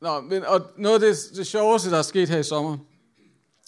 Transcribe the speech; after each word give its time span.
Nå, 0.00 0.20
men, 0.20 0.44
og 0.44 0.60
noget 0.76 0.94
af 0.94 1.14
det, 1.14 1.36
det 1.36 1.46
sjoveste, 1.46 1.90
der 1.90 1.98
er 1.98 2.02
sket 2.02 2.28
her 2.28 2.38
i 2.38 2.42
sommer, 2.42 2.78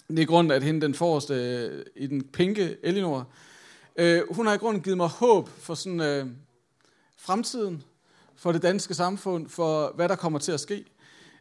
det 0.08 0.18
er 0.18 0.26
grund 0.26 0.52
at 0.52 0.62
hende 0.62 0.80
den 0.80 0.94
forreste 0.94 1.34
øh, 1.34 1.84
i 1.96 2.06
den 2.06 2.24
pinke, 2.24 2.76
Elinor, 2.82 3.28
øh, 3.96 4.22
hun 4.30 4.46
har 4.46 4.54
i 4.54 4.56
grunden 4.56 4.82
givet 4.82 4.96
mig 4.96 5.08
håb 5.08 5.48
for 5.48 5.74
sådan 5.74 6.00
øh, 6.00 6.26
fremtiden, 7.16 7.82
for 8.36 8.52
det 8.52 8.62
danske 8.62 8.94
samfund, 8.94 9.48
for 9.48 9.92
hvad 9.94 10.08
der 10.08 10.16
kommer 10.16 10.38
til 10.38 10.52
at 10.52 10.60
ske. 10.60 10.84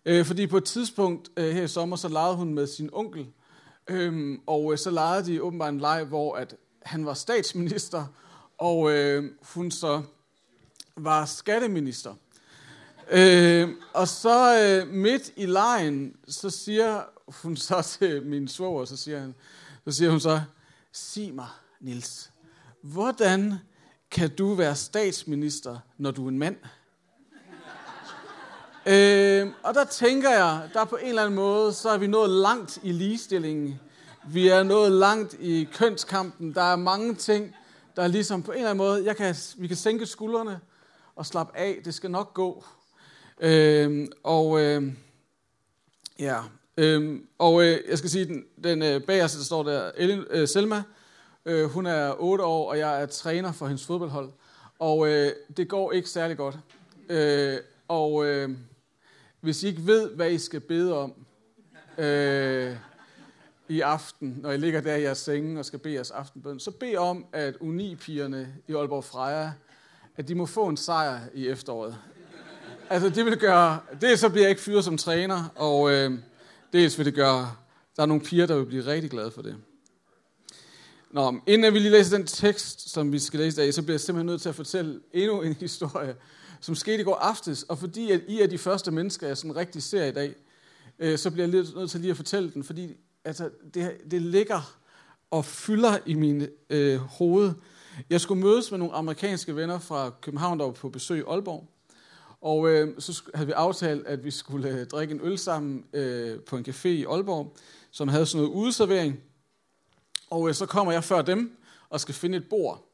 Øh, 0.05 0.25
fordi 0.25 0.47
på 0.47 0.57
et 0.57 0.65
tidspunkt 0.65 1.31
øh, 1.37 1.53
her 1.55 1.63
i 1.63 1.67
sommer, 1.67 1.95
så 1.95 2.07
legede 2.07 2.35
hun 2.35 2.53
med 2.53 2.67
sin 2.67 2.89
onkel, 2.93 3.27
øh, 3.87 4.39
og 4.47 4.71
øh, 4.71 4.77
så 4.77 4.91
legede 4.91 5.25
de 5.25 5.43
åbenbart 5.43 5.73
en 5.73 5.79
leg, 5.79 6.03
hvor 6.03 6.35
at 6.35 6.55
han 6.81 7.05
var 7.05 7.13
statsminister, 7.13 8.05
og 8.57 8.91
øh, 8.91 9.31
hun 9.41 9.71
så 9.71 10.01
var 10.95 11.25
skatteminister. 11.25 12.13
Øh, 13.13 13.69
og 13.93 14.07
så 14.07 14.59
øh, 14.59 14.93
midt 14.93 15.31
i 15.35 15.45
lejen, 15.45 16.15
så 16.27 16.49
siger 16.49 17.03
hun 17.27 17.57
så 17.57 17.81
til 17.99 18.25
min 18.25 18.47
svoger, 18.47 18.85
så 18.85 18.97
siger, 18.97 19.19
han, 19.19 19.35
så 19.85 19.91
siger 19.91 20.11
hun 20.11 20.19
så, 20.19 20.41
sig 20.91 21.33
mig, 21.33 21.47
Nils, 21.81 22.31
hvordan 22.81 23.53
kan 24.11 24.29
du 24.29 24.53
være 24.53 24.75
statsminister, 24.75 25.79
når 25.97 26.11
du 26.11 26.25
er 26.25 26.29
en 26.29 26.39
mand? 26.39 26.55
øh, 28.93 29.53
og 29.63 29.73
der 29.73 29.83
tænker 29.83 30.29
jeg, 30.29 30.69
der 30.73 30.85
på 30.85 30.95
en 30.95 31.07
eller 31.07 31.21
anden 31.21 31.35
måde, 31.35 31.73
så 31.73 31.89
er 31.89 31.97
vi 31.97 32.07
nået 32.07 32.29
langt 32.29 32.79
i 32.83 32.91
ligestillingen. 32.91 33.79
Vi 34.27 34.47
er 34.47 34.63
nået 34.63 34.91
langt 34.91 35.35
i 35.39 35.69
kønskampen. 35.73 36.53
Der 36.53 36.63
er 36.63 36.75
mange 36.75 37.15
ting, 37.15 37.55
der 37.95 38.03
er 38.03 38.07
ligesom 38.07 38.43
på 38.43 38.51
en 38.51 38.57
eller 38.57 38.69
anden 38.69 38.85
måde, 38.85 39.05
jeg 39.05 39.17
kan, 39.17 39.35
vi 39.57 39.67
kan 39.67 39.77
sænke 39.77 40.05
skuldrene 40.05 40.59
og 41.15 41.25
slappe 41.25 41.57
af. 41.57 41.81
Det 41.85 41.93
skal 41.93 42.11
nok 42.11 42.33
gå. 42.33 42.63
Øh, 43.41 44.07
og 44.23 44.61
øh, 44.61 44.93
ja, 46.19 46.41
øh, 46.77 47.19
og 47.37 47.63
øh, 47.63 47.79
jeg 47.89 47.97
skal 47.97 48.09
sige, 48.09 48.25
den, 48.25 48.45
den 48.63 48.81
øh, 48.81 49.03
bagerste, 49.03 49.37
der 49.37 49.43
står 49.43 49.63
der, 49.63 49.91
Ellen, 49.97 50.25
øh, 50.29 50.47
Selma, 50.47 50.83
øh, 51.45 51.65
hun 51.65 51.85
er 51.85 52.15
8 52.19 52.43
år, 52.43 52.69
og 52.69 52.77
jeg 52.77 53.01
er 53.01 53.05
træner 53.05 53.51
for 53.51 53.67
hendes 53.67 53.85
fodboldhold. 53.85 54.29
Og 54.79 55.07
øh, 55.07 55.31
det 55.57 55.67
går 55.67 55.91
ikke 55.91 56.09
særlig 56.09 56.37
godt. 56.37 56.57
Øh, 57.09 57.57
og 57.87 58.25
øh, 58.25 58.49
hvis 59.39 59.63
I 59.63 59.67
ikke 59.67 59.87
ved, 59.87 60.09
hvad 60.09 60.31
I 60.31 60.37
skal 60.37 60.59
bede 60.59 60.97
om 60.97 61.13
øh, 61.97 62.75
i 63.67 63.81
aften, 63.81 64.37
når 64.41 64.51
I 64.51 64.57
ligger 64.57 64.81
der 64.81 64.95
i 64.95 65.01
jeres 65.01 65.17
senge 65.17 65.59
og 65.59 65.65
skal 65.65 65.79
bede 65.79 65.93
jeres 65.93 66.11
aftenbøn, 66.11 66.59
så 66.59 66.71
bed 66.71 66.95
om, 66.95 67.25
at 67.33 67.55
unipigerne 67.55 68.55
i 68.67 68.73
Aalborg 68.73 69.03
Freja, 69.03 69.51
at 70.17 70.27
de 70.27 70.35
må 70.35 70.45
få 70.45 70.67
en 70.67 70.77
sejr 70.77 71.19
i 71.33 71.47
efteråret. 71.47 71.97
Altså, 72.91 73.09
det 73.09 73.25
vil 73.25 73.37
gøre... 73.37 73.79
Det 74.01 74.19
så 74.19 74.29
bliver 74.29 74.43
jeg 74.43 74.49
ikke 74.49 74.61
fyret 74.61 74.83
som 74.83 74.97
træner, 74.97 75.43
og 75.55 75.91
øh, 75.91 76.19
dels 76.73 76.97
vil 76.97 77.05
det 77.05 77.13
gøre... 77.13 77.55
Der 77.95 78.03
er 78.03 78.07
nogle 78.07 78.23
piger, 78.23 78.45
der 78.45 78.55
vil 78.55 78.65
blive 78.65 78.85
rigtig 78.85 79.11
glade 79.11 79.31
for 79.31 79.41
det. 79.41 79.55
Nå, 81.11 81.35
inden 81.47 81.73
vi 81.73 81.79
lige 81.79 81.91
læser 81.91 82.17
den 82.17 82.27
tekst, 82.27 82.89
som 82.89 83.11
vi 83.11 83.19
skal 83.19 83.39
læse 83.39 83.61
i 83.61 83.65
dag, 83.65 83.73
så 83.73 83.81
bliver 83.81 83.93
jeg 83.93 83.99
simpelthen 83.99 84.25
nødt 84.25 84.41
til 84.41 84.49
at 84.49 84.55
fortælle 84.55 84.99
endnu 85.13 85.41
en 85.41 85.53
historie, 85.65 86.15
som 86.61 86.75
skete 86.75 87.01
i 87.01 87.03
går 87.03 87.15
aftes. 87.15 87.63
Og 87.63 87.77
fordi 87.77 88.11
at 88.11 88.21
I 88.27 88.41
er 88.41 88.47
de 88.47 88.57
første 88.57 88.91
mennesker, 88.91 89.27
jeg 89.27 89.37
sådan 89.37 89.55
rigtig 89.55 89.83
ser 89.83 90.05
i 90.05 90.11
dag, 90.11 90.35
øh, 90.99 91.17
så 91.17 91.31
bliver 91.31 91.47
jeg 91.47 91.65
nødt 91.75 91.91
til 91.91 91.99
lige 91.99 92.11
at 92.11 92.17
fortælle 92.17 92.51
den, 92.51 92.63
fordi 92.63 92.95
altså, 93.25 93.49
det, 93.73 93.97
det 94.11 94.21
ligger 94.21 94.77
og 95.31 95.45
fylder 95.45 95.97
i 96.05 96.13
min 96.13 96.47
øh, 96.69 96.99
hoved. 96.99 97.53
Jeg 98.09 98.21
skulle 98.21 98.41
mødes 98.41 98.71
med 98.71 98.79
nogle 98.79 98.93
amerikanske 98.93 99.55
venner 99.55 99.79
fra 99.79 100.09
København, 100.21 100.59
der 100.59 100.65
var 100.65 100.71
på 100.71 100.89
besøg 100.89 101.19
i 101.19 101.23
Aalborg. 101.27 101.67
Og 102.41 102.69
øh, 102.69 103.01
så 103.01 103.21
havde 103.33 103.47
vi 103.47 103.53
aftalt, 103.53 104.07
at 104.07 104.23
vi 104.23 104.31
skulle 104.31 104.69
øh, 104.69 104.85
drikke 104.85 105.13
en 105.13 105.21
øl 105.23 105.37
sammen 105.37 105.85
øh, 105.93 106.39
på 106.39 106.57
en 106.57 106.65
café 106.67 106.87
i 106.87 107.05
Aalborg, 107.05 107.55
som 107.91 108.07
havde 108.07 108.25
sådan 108.25 108.45
noget 108.45 108.55
udservering. 108.55 109.19
Og 110.29 110.47
øh, 110.47 110.53
så 110.53 110.65
kommer 110.65 110.91
jeg 110.91 111.03
før 111.03 111.21
dem 111.21 111.57
og 111.89 111.99
skal 111.99 112.15
finde 112.15 112.37
et 112.37 112.49
bord. 112.49 112.85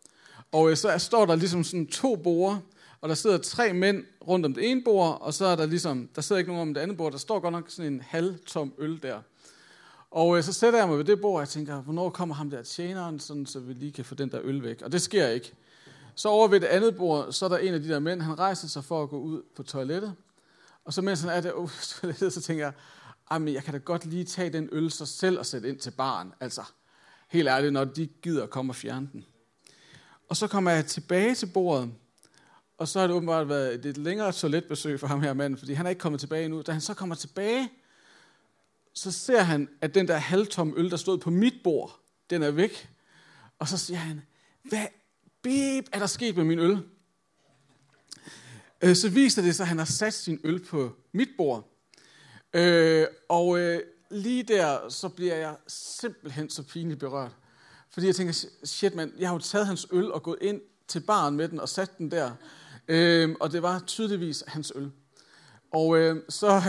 Og 0.51 0.71
øh, 0.71 0.77
så 0.77 0.97
står 0.97 1.25
der 1.25 1.35
ligesom 1.35 1.63
sådan 1.63 1.87
to 1.87 2.15
borde, 2.15 2.59
og 3.01 3.09
der 3.09 3.15
sidder 3.15 3.37
tre 3.37 3.73
mænd 3.73 4.03
rundt 4.27 4.45
om 4.45 4.53
det 4.53 4.71
ene 4.71 4.83
bord, 4.83 5.17
og 5.21 5.33
så 5.33 5.45
er 5.45 5.55
der 5.55 5.65
ligesom, 5.65 6.09
der 6.15 6.21
sidder 6.21 6.39
ikke 6.39 6.51
nogen 6.51 6.69
om 6.69 6.73
det 6.73 6.81
andet 6.81 6.97
bord, 6.97 7.11
der 7.11 7.17
står 7.17 7.39
godt 7.39 7.51
nok 7.51 7.69
sådan 7.69 7.93
en 7.93 8.01
halvtom 8.01 8.73
øl 8.77 9.01
der. 9.03 9.19
Og 10.11 10.37
øh, 10.37 10.43
så 10.43 10.53
sætter 10.53 10.79
jeg 10.79 10.87
mig 10.87 10.97
ved 10.97 11.05
det 11.05 11.21
bord, 11.21 11.35
og 11.35 11.39
jeg 11.39 11.49
tænker, 11.49 11.81
hvornår 11.81 12.09
kommer 12.09 12.35
ham 12.35 12.49
der 12.49 12.61
tjeneren, 12.63 13.19
sådan, 13.19 13.45
så 13.45 13.59
vi 13.59 13.73
lige 13.73 13.91
kan 13.91 14.05
få 14.05 14.15
den 14.15 14.31
der 14.31 14.39
øl 14.43 14.63
væk. 14.63 14.81
Og 14.81 14.91
det 14.91 15.01
sker 15.01 15.27
ikke. 15.27 15.53
Så 16.17 16.29
over 16.29 16.47
ved 16.47 16.59
det 16.59 16.67
andet 16.67 16.97
bord, 16.97 17.31
så 17.31 17.45
er 17.45 17.49
der 17.49 17.57
en 17.57 17.73
af 17.73 17.81
de 17.81 17.89
der 17.89 17.99
mænd, 17.99 18.21
han 18.21 18.39
rejser 18.39 18.67
sig 18.67 18.83
for 18.83 19.03
at 19.03 19.09
gå 19.09 19.19
ud 19.19 19.43
på 19.55 19.63
toilettet. 19.63 20.15
Og 20.85 20.93
så 20.93 21.01
mens 21.01 21.21
han 21.21 21.29
er 21.29 21.41
der 21.41 21.51
på 21.51 21.69
toilettet, 21.81 22.33
så 22.33 22.41
tænker 22.41 22.65
jeg, 22.65 22.73
ah, 23.29 23.41
men 23.41 23.53
jeg 23.53 23.63
kan 23.63 23.73
da 23.73 23.79
godt 23.79 24.05
lige 24.05 24.23
tage 24.23 24.49
den 24.49 24.69
øl 24.71 24.91
sig 24.91 25.07
selv 25.07 25.39
og 25.39 25.45
sætte 25.45 25.69
ind 25.69 25.79
til 25.79 25.91
baren. 25.91 26.33
Altså, 26.39 26.63
helt 27.29 27.47
ærligt, 27.47 27.73
når 27.73 27.85
de 27.85 28.07
gider 28.07 28.43
at 28.43 28.49
komme 28.49 28.71
og 28.71 28.75
fjerne 28.75 29.09
den. 29.13 29.25
Og 30.29 30.37
så 30.37 30.47
kommer 30.47 30.71
jeg 30.71 30.85
tilbage 30.85 31.35
til 31.35 31.45
bordet, 31.45 31.91
og 32.77 32.87
så 32.87 32.99
har 32.99 33.07
det 33.07 33.15
åbenbart 33.15 33.49
været 33.49 33.73
et 33.73 33.83
lidt 33.83 33.97
længere 33.97 34.31
toiletbesøg 34.31 34.99
for 34.99 35.07
ham 35.07 35.21
her 35.21 35.33
manden, 35.33 35.57
fordi 35.57 35.73
han 35.73 35.85
er 35.85 35.89
ikke 35.89 35.99
kommet 35.99 36.19
tilbage 36.19 36.45
endnu. 36.45 36.61
Da 36.61 36.71
han 36.71 36.81
så 36.81 36.93
kommer 36.93 37.15
tilbage, 37.15 37.69
så 38.93 39.11
ser 39.11 39.41
han, 39.41 39.69
at 39.81 39.95
den 39.95 40.07
der 40.07 40.17
halvtomme 40.17 40.73
øl, 40.77 40.91
der 40.91 40.97
stod 40.97 41.17
på 41.17 41.29
mit 41.29 41.53
bord, 41.63 41.99
den 42.29 42.43
er 42.43 42.51
væk. 42.51 42.89
Og 43.59 43.67
så 43.67 43.77
siger 43.77 43.97
han, 43.97 44.21
hvad 44.63 44.85
bip, 45.47 45.89
er 45.91 45.99
der 45.99 46.07
sket 46.07 46.37
med 46.37 46.43
min 46.43 46.59
øl? 46.59 46.77
Øh, 48.81 48.95
så 48.95 49.09
viser 49.09 49.41
det 49.41 49.55
sig, 49.55 49.63
at 49.63 49.67
han 49.67 49.77
har 49.77 49.85
sat 49.85 50.13
sin 50.13 50.39
øl 50.43 50.65
på 50.65 50.95
mit 51.11 51.29
bord. 51.37 51.71
Øh, 52.53 53.07
og 53.29 53.59
øh, 53.59 53.79
lige 54.11 54.43
der, 54.43 54.89
så 54.89 55.09
bliver 55.09 55.35
jeg 55.35 55.55
simpelthen 55.67 56.49
så 56.49 56.63
pinligt 56.63 56.99
berørt. 56.99 57.31
Fordi 57.89 58.07
jeg 58.07 58.15
tænker, 58.15 58.45
shit 58.63 58.95
mand, 58.95 59.11
jeg 59.19 59.29
har 59.29 59.35
jo 59.35 59.39
taget 59.39 59.67
hans 59.67 59.87
øl 59.91 60.11
og 60.11 60.23
gået 60.23 60.37
ind 60.41 60.61
til 60.87 60.99
baren 60.99 61.35
med 61.35 61.47
den 61.47 61.59
og 61.59 61.69
sat 61.69 61.97
den 61.97 62.11
der. 62.11 62.31
Øh, 62.87 63.35
og 63.39 63.51
det 63.51 63.61
var 63.61 63.79
tydeligvis 63.79 64.43
hans 64.47 64.71
øl. 64.75 64.91
Og 65.71 65.97
øh, 65.97 66.15
så, 66.29 66.61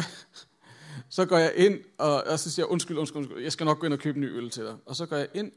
så 1.17 1.27
går 1.27 1.39
jeg 1.39 1.53
ind, 1.57 1.79
og, 1.99 2.25
og 2.25 2.39
så 2.39 2.51
siger 2.51 2.67
jeg, 2.67 2.71
undskyld, 2.71 2.99
undskyld, 2.99 3.19
undskyld, 3.19 3.43
jeg 3.43 3.53
skal 3.53 3.65
nok 3.65 3.79
gå 3.79 3.87
ind 3.87 3.95
og 3.95 4.01
købe 4.01 4.17
en 4.17 4.21
ny 4.21 4.37
øl 4.37 4.51
til 4.51 4.65
dig. 4.65 4.77
Og 4.87 4.97
så 4.97 5.07
går 5.07 5.17
jeg 5.17 5.29
ind 5.35 5.53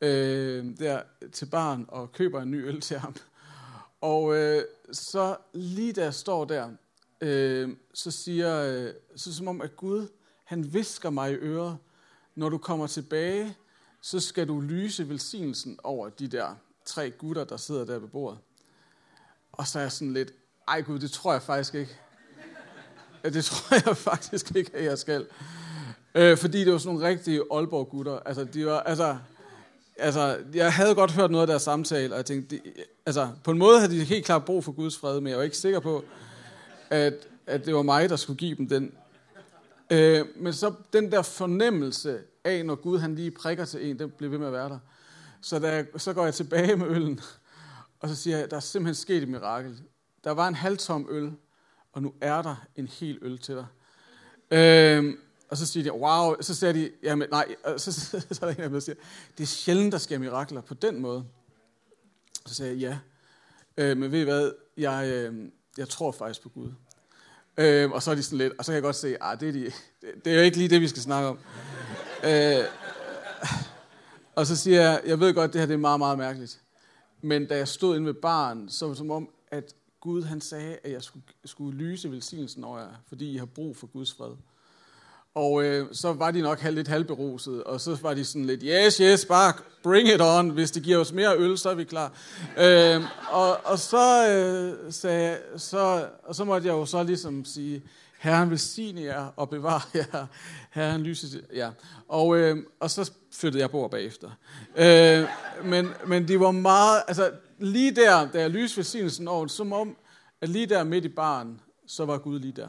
øh, 0.00 0.78
der 0.78 1.02
til 1.32 1.46
barn 1.46 1.84
og 1.88 2.12
køber 2.12 2.42
en 2.42 2.50
ny 2.50 2.66
øl 2.66 2.80
til 2.80 2.98
ham. 2.98 3.14
Og 4.00 4.36
øh, 4.36 4.64
så 4.92 5.36
lige 5.52 5.92
da 5.92 6.04
jeg 6.04 6.14
står 6.14 6.44
der, 6.44 6.70
øh, 7.20 7.76
så 7.94 8.10
siger, 8.10 8.62
øh, 8.62 8.94
så 9.16 9.34
som 9.34 9.48
om 9.48 9.60
at 9.60 9.76
Gud, 9.76 10.08
han 10.44 10.72
visker 10.74 11.10
mig 11.10 11.32
i 11.32 11.34
øret, 11.34 11.78
når 12.34 12.48
du 12.48 12.58
kommer 12.58 12.86
tilbage, 12.86 13.56
så 14.00 14.20
skal 14.20 14.48
du 14.48 14.60
lyse 14.60 15.08
velsignelsen 15.08 15.78
over 15.84 16.08
de 16.08 16.28
der 16.28 16.54
tre 16.84 17.10
gutter, 17.10 17.44
der 17.44 17.56
sidder 17.56 17.84
der 17.84 17.98
ved 17.98 18.08
bordet. 18.08 18.38
Og 19.52 19.66
så 19.66 19.78
er 19.78 19.82
jeg 19.82 19.92
sådan 19.92 20.12
lidt, 20.12 20.32
ej 20.68 20.80
Gud, 20.80 20.98
det 20.98 21.10
tror 21.10 21.32
jeg 21.32 21.42
faktisk 21.42 21.74
ikke. 21.74 21.98
Det 23.24 23.44
tror 23.50 23.88
jeg 23.88 23.96
faktisk 23.96 24.56
ikke, 24.56 24.70
at 24.74 24.84
jeg 24.84 24.98
skal. 24.98 25.26
Øh, 26.14 26.38
fordi 26.38 26.64
det 26.64 26.72
var 26.72 26.78
sådan 26.78 26.94
nogle 26.94 27.08
rigtige 27.08 27.42
Aalborg-gutter. 27.52 28.18
Altså, 28.18 28.44
de 28.44 28.66
var, 28.66 28.80
altså, 28.80 29.18
altså, 29.98 30.38
jeg 30.54 30.72
havde 30.72 30.94
godt 30.94 31.12
hørt 31.12 31.30
noget 31.30 31.42
af 31.42 31.46
deres 31.46 31.62
samtale, 31.62 32.14
og 32.14 32.16
jeg 32.16 32.24
tænkte, 32.24 32.56
de, 32.56 32.60
altså, 33.06 33.28
på 33.44 33.50
en 33.50 33.58
måde 33.58 33.80
havde 33.80 33.92
de 33.92 34.04
helt 34.04 34.24
klart 34.24 34.44
brug 34.44 34.64
for 34.64 34.72
Guds 34.72 34.98
fred, 34.98 35.20
men 35.20 35.30
jeg 35.30 35.38
var 35.38 35.44
ikke 35.44 35.56
sikker 35.56 35.80
på, 35.80 36.04
at, 36.90 37.14
at 37.46 37.66
det 37.66 37.74
var 37.74 37.82
mig, 37.82 38.08
der 38.08 38.16
skulle 38.16 38.36
give 38.36 38.56
dem 38.56 38.68
den. 38.68 38.92
Øh, 39.90 40.26
men 40.36 40.52
så 40.52 40.72
den 40.92 41.12
der 41.12 41.22
fornemmelse 41.22 42.20
af, 42.44 42.66
når 42.66 42.74
Gud 42.74 42.98
han 42.98 43.14
lige 43.14 43.30
prikker 43.30 43.64
til 43.64 43.90
en, 43.90 43.98
den 43.98 44.10
blev 44.10 44.30
ved 44.30 44.38
med 44.38 44.46
at 44.46 44.52
være 44.52 44.68
der. 44.68 44.78
Så, 45.40 45.58
da 45.58 45.74
jeg, 45.74 45.86
så 45.96 46.12
går 46.12 46.24
jeg 46.24 46.34
tilbage 46.34 46.76
med 46.76 46.86
øllen, 46.86 47.20
og 48.00 48.08
så 48.08 48.14
siger 48.14 48.38
jeg, 48.38 48.50
der 48.50 48.56
er 48.56 48.60
simpelthen 48.60 48.94
sket 48.94 49.22
et 49.22 49.28
mirakel. 49.28 49.78
Der 50.24 50.30
var 50.30 50.48
en 50.48 50.54
halvtom 50.54 51.06
øl, 51.10 51.32
og 51.92 52.02
nu 52.02 52.14
er 52.20 52.42
der 52.42 52.66
en 52.76 52.88
hel 52.88 53.18
øl 53.22 53.38
til 53.38 53.54
dig. 53.54 53.66
Øh, 54.50 55.14
og 55.48 55.56
så 55.56 55.66
siger 55.66 55.84
de, 55.84 55.92
wow, 55.92 56.34
så 56.40 56.54
siger 56.54 56.72
de, 56.72 56.90
jamen 57.02 57.28
nej, 57.30 57.54
og 57.64 57.80
så, 57.80 57.92
så, 57.92 58.20
så 58.30 58.46
er 58.46 58.50
der 58.50 58.56
en 58.56 58.62
af 58.62 58.68
dem, 58.68 58.72
der 58.72 58.80
siger, 58.80 58.96
det 59.38 59.42
er 59.42 59.48
sjældent, 59.48 59.92
der 59.92 59.98
sker 59.98 60.18
mirakler 60.18 60.60
på 60.60 60.74
den 60.74 61.00
måde. 61.00 61.24
Så 62.46 62.54
siger 62.54 62.68
jeg, 62.68 62.78
ja, 62.78 62.98
øh, 63.76 63.96
men 63.96 64.12
ved 64.12 64.20
I 64.20 64.24
hvad, 64.24 64.52
jeg, 64.76 65.06
øh, 65.12 65.50
jeg 65.78 65.88
tror 65.88 66.12
faktisk 66.12 66.42
på 66.42 66.48
Gud. 66.48 66.72
Øh, 67.56 67.90
og 67.90 68.02
så 68.02 68.10
er 68.10 68.14
de 68.14 68.22
sådan 68.22 68.38
lidt, 68.38 68.52
og 68.58 68.64
så 68.64 68.72
kan 68.72 68.74
jeg 68.74 68.82
godt 68.82 68.96
se, 68.96 69.22
ah, 69.22 69.40
det, 69.40 69.48
er 69.48 69.52
de, 69.52 69.72
det 70.24 70.32
er 70.32 70.36
jo 70.36 70.42
ikke 70.42 70.56
lige 70.56 70.68
det, 70.68 70.80
vi 70.80 70.88
skal 70.88 71.02
snakke 71.02 71.28
om. 71.28 71.38
øh, 72.24 72.64
og 74.34 74.46
så 74.46 74.56
siger 74.56 74.80
jeg, 74.80 75.02
jeg 75.06 75.20
ved 75.20 75.34
godt, 75.34 75.52
det 75.52 75.60
her 75.60 75.66
det 75.66 75.74
er 75.74 75.78
meget, 75.78 76.00
meget 76.00 76.18
mærkeligt. 76.18 76.60
Men 77.22 77.46
da 77.46 77.56
jeg 77.56 77.68
stod 77.68 77.96
inde 77.96 78.06
ved 78.06 78.14
baren, 78.14 78.68
så 78.68 78.84
var 78.84 78.90
det 78.90 78.98
som 78.98 79.10
om, 79.10 79.28
at 79.50 79.74
Gud 80.00 80.22
han 80.22 80.40
sagde, 80.40 80.78
at 80.84 80.92
jeg 80.92 81.02
skulle, 81.02 81.24
skulle 81.44 81.78
lyse 81.78 82.10
velsignelsen 82.10 82.64
over 82.64 82.78
jer, 82.78 82.94
fordi 83.08 83.32
I 83.32 83.36
har 83.36 83.46
brug 83.46 83.76
for 83.76 83.86
Guds 83.86 84.12
fred. 84.12 84.32
Og 85.36 85.64
øh, 85.64 85.86
så 85.92 86.12
var 86.12 86.30
de 86.30 86.40
nok 86.40 86.62
lidt 86.62 86.88
halvberuset, 86.88 87.64
og 87.64 87.80
så 87.80 87.98
var 88.02 88.14
de 88.14 88.24
sådan 88.24 88.44
lidt, 88.44 88.62
yes, 88.64 88.96
yes, 88.96 89.24
bare 89.24 89.52
bring 89.82 90.08
it 90.08 90.20
on, 90.20 90.50
hvis 90.50 90.70
det 90.70 90.82
giver 90.82 90.98
os 90.98 91.12
mere 91.12 91.36
øl, 91.38 91.58
så 91.58 91.70
er 91.70 91.74
vi 91.74 91.84
klar. 91.84 92.12
øh, 92.58 93.02
og, 93.30 93.66
og 93.66 93.78
så, 93.78 94.28
øh, 94.28 94.92
sagde, 94.92 95.38
så, 95.56 96.08
og 96.24 96.34
så 96.34 96.44
måtte 96.44 96.66
jeg 96.66 96.72
jo 96.72 96.86
så 96.86 97.02
ligesom 97.02 97.44
sige, 97.44 97.82
Herren 98.18 98.50
velsigne 98.50 99.02
jer 99.02 99.26
og 99.36 99.50
bevare 99.50 99.80
jer. 99.94 100.26
Herren 100.70 101.02
lyser 101.02 101.38
ja. 101.54 101.70
Og, 102.08 102.36
øh, 102.36 102.56
og 102.80 102.90
så 102.90 103.10
flyttede 103.32 103.62
jeg 103.62 103.70
bord 103.70 103.90
bagefter. 103.90 104.30
Øh, 104.76 105.24
men, 105.64 105.88
men 106.06 106.28
det 106.28 106.40
var 106.40 106.50
meget, 106.50 107.02
altså 107.08 107.30
lige 107.58 107.94
der, 107.94 108.28
da 108.30 108.40
jeg 108.40 108.50
lyste 108.50 108.76
velsignelsen 108.76 109.28
over, 109.28 109.46
som 109.46 109.72
om, 109.72 109.96
at 110.40 110.48
lige 110.48 110.66
der 110.66 110.84
midt 110.84 111.04
i 111.04 111.08
baren, 111.08 111.60
så 111.86 112.04
var 112.04 112.18
Gud 112.18 112.38
lige 112.38 112.52
der. 112.52 112.68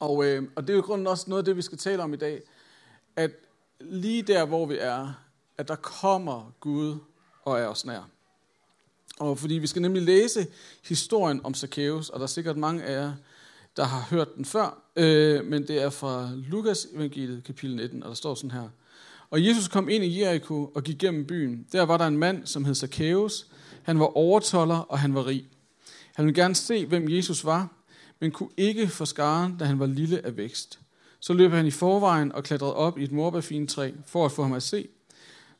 Og, 0.00 0.24
øh, 0.24 0.42
og 0.56 0.62
det 0.62 0.70
er 0.72 0.76
jo 0.76 0.82
grunden 0.82 1.06
også 1.06 1.24
noget 1.28 1.40
af 1.40 1.44
det, 1.44 1.56
vi 1.56 1.62
skal 1.62 1.78
tale 1.78 2.02
om 2.02 2.14
i 2.14 2.16
dag, 2.16 2.42
at 3.16 3.30
lige 3.80 4.22
der, 4.22 4.44
hvor 4.44 4.66
vi 4.66 4.76
er, 4.78 5.12
at 5.58 5.68
der 5.68 5.76
kommer 5.76 6.52
Gud 6.60 6.98
og 7.42 7.58
er 7.58 7.66
os 7.66 7.84
nær. 7.84 8.08
Og 9.18 9.38
fordi 9.38 9.54
vi 9.54 9.66
skal 9.66 9.82
nemlig 9.82 10.02
læse 10.02 10.46
historien 10.84 11.40
om 11.44 11.54
Zacchaeus, 11.54 12.08
og 12.08 12.20
der 12.20 12.22
er 12.22 12.28
sikkert 12.28 12.56
mange 12.56 12.82
af 12.82 13.02
jer, 13.02 13.12
der 13.76 13.84
har 13.84 14.06
hørt 14.10 14.36
den 14.36 14.44
før, 14.44 14.82
øh, 14.96 15.44
men 15.44 15.68
det 15.68 15.82
er 15.82 15.90
fra 15.90 16.30
Lukas 16.34 16.88
evangeliet, 16.94 17.44
kapitel 17.44 17.76
19, 17.76 18.02
og 18.02 18.08
der 18.08 18.14
står 18.14 18.34
sådan 18.34 18.50
her. 18.50 18.68
Og 19.30 19.46
Jesus 19.46 19.68
kom 19.68 19.88
ind 19.88 20.04
i 20.04 20.20
Jericho 20.20 20.72
og 20.74 20.82
gik 20.82 20.98
gennem 20.98 21.26
byen. 21.26 21.66
Der 21.72 21.82
var 21.82 21.96
der 21.96 22.06
en 22.06 22.18
mand, 22.18 22.46
som 22.46 22.64
hed 22.64 22.74
Zacchaeus. 22.74 23.46
Han 23.82 23.98
var 24.00 24.16
overtoller, 24.16 24.76
og 24.78 24.98
han 24.98 25.14
var 25.14 25.26
rig. 25.26 25.48
Han 26.14 26.26
ville 26.26 26.42
gerne 26.42 26.54
se, 26.54 26.86
hvem 26.86 27.08
Jesus 27.08 27.44
var, 27.44 27.68
men 28.20 28.30
kunne 28.30 28.48
ikke 28.56 28.88
få 28.88 29.04
skaren, 29.04 29.56
da 29.58 29.64
han 29.64 29.78
var 29.78 29.86
lille 29.86 30.26
af 30.26 30.36
vækst. 30.36 30.80
Så 31.20 31.32
løb 31.32 31.52
han 31.52 31.66
i 31.66 31.70
forvejen 31.70 32.32
og 32.32 32.44
klatrede 32.44 32.74
op 32.74 32.98
i 32.98 33.04
et 33.04 33.12
morbærfintræ 33.12 33.92
for 34.06 34.24
at 34.24 34.32
få 34.32 34.42
ham 34.42 34.52
at 34.52 34.62
se, 34.62 34.88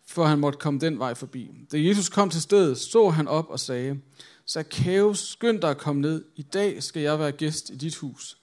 for 0.07 0.25
han 0.25 0.39
måtte 0.39 0.59
komme 0.59 0.81
den 0.81 0.99
vej 0.99 1.15
forbi. 1.15 1.51
Da 1.73 1.77
Jesus 1.81 2.09
kom 2.09 2.31
til 2.31 2.43
stedet, 2.43 2.79
så 2.79 3.09
han 3.09 3.29
op 3.29 3.51
og 3.51 3.61
sagde, 3.61 4.01
Zacchaeus, 4.49 5.19
skynd 5.19 5.61
dig 5.61 5.71
at 5.71 5.79
komme 5.79 6.01
ned. 6.01 6.25
I 6.37 6.43
dag 6.43 6.83
skal 6.83 7.03
jeg 7.03 7.19
være 7.19 7.33
gæst 7.33 7.71
i 7.71 7.77
dit 7.77 7.97
hus. 7.97 8.39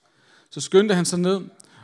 Så 0.50 0.62
skyndte 0.62 0.96
han 0.96 1.06
sig 1.06 1.20
ned 1.20 1.42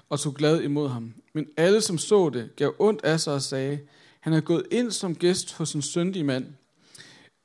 og 0.10 0.20
tog 0.20 0.34
glad 0.34 0.62
imod 0.62 0.90
ham. 0.90 1.14
Men 1.34 1.46
alle, 1.58 1.82
som 1.82 1.98
så 1.98 2.30
det, 2.30 2.56
gav 2.56 2.76
ondt 2.80 3.04
af 3.04 3.20
sig 3.20 3.34
og 3.34 3.42
sagde, 3.42 3.80
han 4.20 4.34
er 4.34 4.42
gået 4.42 4.64
ind 4.72 4.92
som 4.92 5.16
gæst 5.16 5.54
hos 5.54 5.74
en 5.74 5.82
syndig 5.82 6.26
mand. 6.26 6.46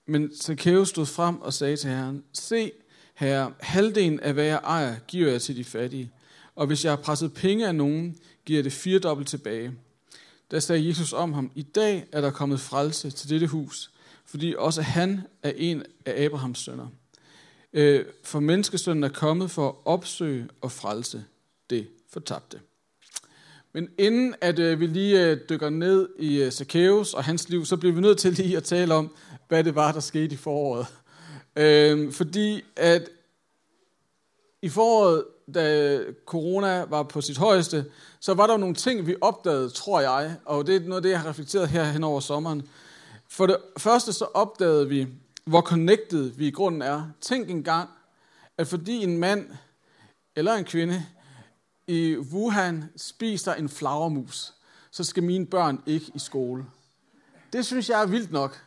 Men 0.07 0.37
Zacchaeus 0.37 0.89
stod 0.89 1.07
frem 1.07 1.41
og 1.41 1.53
sagde 1.53 1.77
til 1.77 1.91
Herren, 1.91 2.25
Se, 2.33 2.71
herre, 3.19 3.53
halvdelen 3.61 4.21
af 4.21 4.33
hvad 4.33 4.45
jeg 4.45 4.61
ejer, 4.65 4.97
giver 5.09 5.31
jeg 5.31 5.43
til 5.43 5.57
de 5.57 5.65
fattige. 5.65 6.13
Og 6.55 6.67
hvis 6.67 6.85
jeg 6.85 6.93
har 6.93 6.97
presset 6.97 7.35
penge 7.35 7.67
af 7.67 7.75
nogen, 7.75 8.19
giver 8.45 8.59
jeg 8.59 8.65
det 8.65 8.73
firedobbelt 8.73 9.29
tilbage. 9.29 9.73
Der 10.51 10.61
sagde 10.61 10.89
Jesus 10.89 11.13
om 11.13 11.33
ham, 11.33 11.51
i 11.55 11.63
dag 11.63 12.07
er 12.13 12.21
der 12.21 12.31
kommet 12.31 12.61
frelse 12.61 13.11
til 13.11 13.31
dette 13.31 13.47
hus, 13.47 13.91
fordi 14.27 14.55
også 14.59 14.83
han 14.83 15.21
er 15.43 15.53
en 15.57 15.83
af 16.07 16.25
Abrahams 16.25 16.59
sønner. 16.59 16.87
Øh, 17.73 18.05
for 18.25 18.41
menneskesønnen 18.41 19.05
er 19.05 19.09
kommet 19.09 19.51
for 19.51 19.69
at 19.69 19.75
opsøge 19.85 20.49
og 20.61 20.73
frelse 20.73 21.25
det 21.71 21.89
fortabte. 22.11 22.61
Men 23.73 23.89
inden 23.99 24.35
at 24.41 24.59
øh, 24.59 24.81
vi 24.81 24.87
lige 24.87 25.27
øh, 25.27 25.39
dykker 25.49 25.71
ned 25.71 26.09
i 26.19 26.51
Zacchaeus 26.51 27.15
og 27.15 27.25
hans 27.25 27.49
liv, 27.49 27.65
så 27.65 27.77
bliver 27.77 27.95
vi 27.95 28.01
nødt 28.01 28.19
til 28.19 28.33
lige 28.33 28.57
at 28.57 28.65
tale 28.65 28.95
om, 28.95 29.15
hvad 29.49 29.65
det 29.65 29.75
var, 29.75 29.93
der 29.93 30.01
skete 30.01 30.35
i 30.35 30.37
foråret. 30.37 30.87
Øhm, 31.59 32.13
fordi 32.13 32.65
at 32.77 33.09
i 34.63 34.69
foråret, 34.69 35.25
da 35.55 36.01
corona 36.27 36.85
var 36.85 37.03
på 37.03 37.21
sit 37.21 37.39
højeste, 37.39 37.85
så 38.21 38.35
var 38.35 38.47
der 38.47 38.57
nogle 38.57 38.75
ting, 38.75 39.07
vi 39.07 39.17
opdagede, 39.21 39.71
tror 39.71 40.01
jeg, 40.01 40.37
og 40.45 40.67
det 40.67 40.77
er 40.77 40.81
noget 40.81 40.97
af 40.97 41.03
det, 41.03 41.11
jeg 41.11 41.21
har 41.21 41.29
reflekteret 41.29 41.69
her 41.69 41.85
hen 41.85 42.05
over 42.05 42.21
sommeren. 42.21 42.69
For 43.29 43.47
det 43.47 43.57
første 43.79 44.13
så 44.13 44.25
opdagede 44.25 44.89
vi, 44.89 45.07
hvor 45.45 45.61
connected 45.61 46.31
vi 46.31 46.47
i 46.47 46.51
grunden 46.51 46.83
er. 46.83 47.11
Tænk 47.21 47.51
engang, 47.51 47.91
at 48.59 48.69
fordi 48.69 49.03
en 49.03 49.19
mand 49.19 49.51
eller 50.37 50.53
en 50.53 50.65
kvinde 50.65 51.07
i 51.87 52.17
Wuhan 52.17 52.85
spiser 52.97 53.55
en 53.55 53.69
flagermus, 53.69 54.53
så 54.91 55.05
skal 55.05 55.23
mine 55.23 55.47
børn 55.47 55.83
ikke 55.87 56.07
i 56.15 56.19
skole. 56.19 56.65
Det 57.53 57.67
synes 57.67 57.89
jeg 57.89 58.03
er 58.03 58.07
vildt 58.07 58.33
nok, 58.33 58.63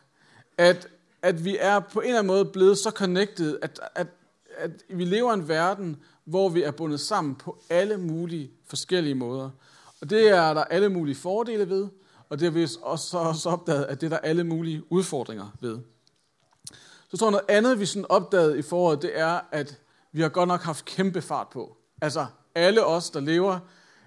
at, 0.58 0.88
at 1.22 1.44
vi 1.44 1.56
er 1.60 1.80
på 1.80 2.00
en 2.00 2.06
eller 2.06 2.18
anden 2.18 2.26
måde 2.26 2.44
blevet 2.44 2.78
så 2.78 2.90
connected, 2.90 3.58
at, 3.62 3.80
at, 3.94 4.06
at 4.56 4.70
vi 4.88 5.04
lever 5.04 5.30
i 5.30 5.34
en 5.34 5.48
verden, 5.48 5.96
hvor 6.24 6.48
vi 6.48 6.62
er 6.62 6.70
bundet 6.70 7.00
sammen 7.00 7.34
på 7.34 7.62
alle 7.70 7.96
mulige 7.96 8.50
forskellige 8.66 9.14
måder. 9.14 9.50
Og 10.00 10.10
det 10.10 10.28
er 10.28 10.54
der 10.54 10.64
alle 10.64 10.88
mulige 10.88 11.14
fordele 11.14 11.68
ved, 11.68 11.88
og 12.28 12.38
det 12.38 12.44
har 12.44 12.50
vi 12.50 12.68
også, 12.82 13.18
også 13.18 13.48
opdaget, 13.48 13.84
at 13.84 14.00
det 14.00 14.06
er 14.06 14.10
der 14.10 14.18
alle 14.18 14.44
mulige 14.44 14.92
udfordringer 14.92 15.56
ved. 15.60 15.78
Så 17.10 17.16
tror 17.16 17.26
jeg 17.26 17.30
noget 17.30 17.44
andet, 17.48 17.80
vi 17.80 17.86
sådan 17.86 18.06
opdagede 18.08 18.58
i 18.58 18.62
foråret, 18.62 19.02
det 19.02 19.18
er, 19.18 19.40
at 19.50 19.80
vi 20.12 20.22
har 20.22 20.28
godt 20.28 20.48
nok 20.48 20.60
haft 20.60 20.84
kæmpe 20.84 21.22
fart 21.22 21.48
på. 21.48 21.76
Altså 22.00 22.26
alle 22.54 22.84
os, 22.86 23.10
der 23.10 23.20
lever 23.20 23.58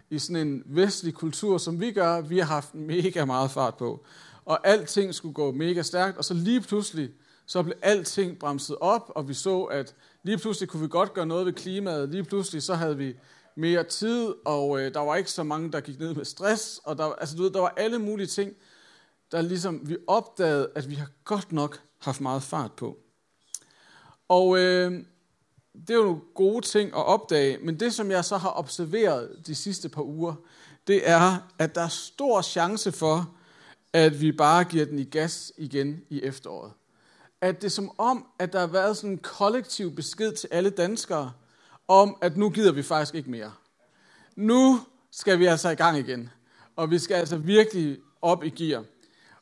i 0.10 0.20
sådan 0.20 0.48
en 0.48 0.64
vestlig 0.66 1.14
kultur, 1.14 1.58
som 1.58 1.80
vi 1.80 1.92
gør, 1.92 2.22
vi 2.22 2.40
har 2.40 2.46
haft 2.46 2.76
mega 2.76 3.26
meget 3.26 3.52
fart 3.52 3.76
på. 3.76 4.06
Og 4.46 4.68
alting 4.68 5.16
skulle 5.16 5.34
gå 5.34 5.52
mega 5.52 5.82
stærkt, 5.82 6.18
og 6.18 6.26
så 6.26 6.34
lige 6.34 6.62
pludselig, 6.62 7.10
så 7.46 7.64
blev 7.64 7.76
alting 7.82 8.40
bremset 8.40 8.78
op, 8.82 9.12
og 9.16 9.28
vi 9.28 9.34
så, 9.34 9.64
at 9.64 9.96
lige 10.24 10.38
pludselig 10.38 10.70
kunne 10.70 10.82
vi 10.82 10.88
godt 10.88 11.14
gøre 11.14 11.26
noget 11.26 11.46
ved 11.46 11.54
klimaet. 11.54 12.10
Lige 12.10 12.24
pludselig 12.24 12.64
så 12.64 12.76
havde 12.76 12.98
vi 12.98 13.16
mere 13.56 13.84
tid, 13.84 14.34
og 14.46 14.82
øh, 14.82 14.94
der 14.94 15.00
var 15.00 15.16
ikke 15.16 15.32
så 15.32 15.44
mange, 15.44 15.72
der 15.72 15.80
gik 15.80 16.00
ned 16.00 16.14
med 16.14 16.26
stress, 16.26 16.82
og 16.84 16.98
der, 16.98 17.06
altså, 17.06 17.36
du 17.36 17.44
ved, 17.44 17.52
der 17.52 17.60
var 17.60 17.74
alle 17.78 18.00
mulige 18.00 18.28
ting, 18.28 18.54
der 19.32 19.42
ligesom 19.42 19.90
vi 19.90 19.98
opdagede, 20.08 20.70
at 20.76 20.90
vi 20.90 20.96
har 20.96 21.10
godt 21.24 21.52
nok 21.52 21.82
haft 22.00 22.22
meget 22.22 22.44
fart 22.44 22.72
på. 22.72 22.98
Og 24.28 24.58
øh, 24.58 24.92
det 25.74 25.90
er 25.90 25.96
jo 25.96 26.04
nogle 26.04 26.22
gode 26.36 26.66
ting 26.66 26.90
at 26.90 27.06
opdage, 27.06 27.58
men 27.58 27.80
det, 27.80 27.94
som 27.94 28.12
jeg 28.12 28.26
så 28.26 28.38
har 28.38 28.60
observeret 28.60 29.42
de 29.48 29.56
sidste 29.56 29.90
par 29.90 30.02
uger, 30.02 30.34
det 30.88 31.10
er, 31.10 31.38
at 31.60 31.76
der 31.76 31.82
er 31.82 31.88
stor 31.88 32.42
chance 32.42 32.92
for, 32.92 33.36
at 33.96 34.22
vi 34.22 34.32
bare 34.32 34.64
giver 34.64 34.86
den 34.86 35.00
i 35.00 35.04
gas 35.04 35.54
igen 35.58 36.02
i 36.10 36.22
efteråret. 36.22 36.72
At 37.42 37.62
det 37.62 37.68
er 37.68 37.72
som 37.72 37.92
om, 37.98 38.26
at 38.40 38.54
der 38.54 38.60
har 38.60 38.68
været 38.68 38.98
sådan 38.98 39.10
en 39.10 39.18
kollektiv 39.18 39.96
besked 39.96 40.34
til 40.34 40.50
alle 40.52 40.70
danskere, 40.70 41.32
om, 41.88 42.18
at 42.22 42.38
nu 42.38 42.50
gider 42.50 42.72
vi 42.72 42.84
faktisk 42.84 43.16
ikke 43.16 43.32
mere. 43.32 43.54
Nu 44.36 44.80
skal 45.12 45.40
vi 45.40 45.46
altså 45.46 45.70
i 45.70 45.76
gang 45.76 45.98
igen. 45.98 46.30
Og 46.76 46.92
vi 46.92 47.00
skal 47.00 47.16
altså 47.16 47.38
virkelig 47.38 47.98
op 48.22 48.44
i 48.44 48.50
gear. 48.50 48.84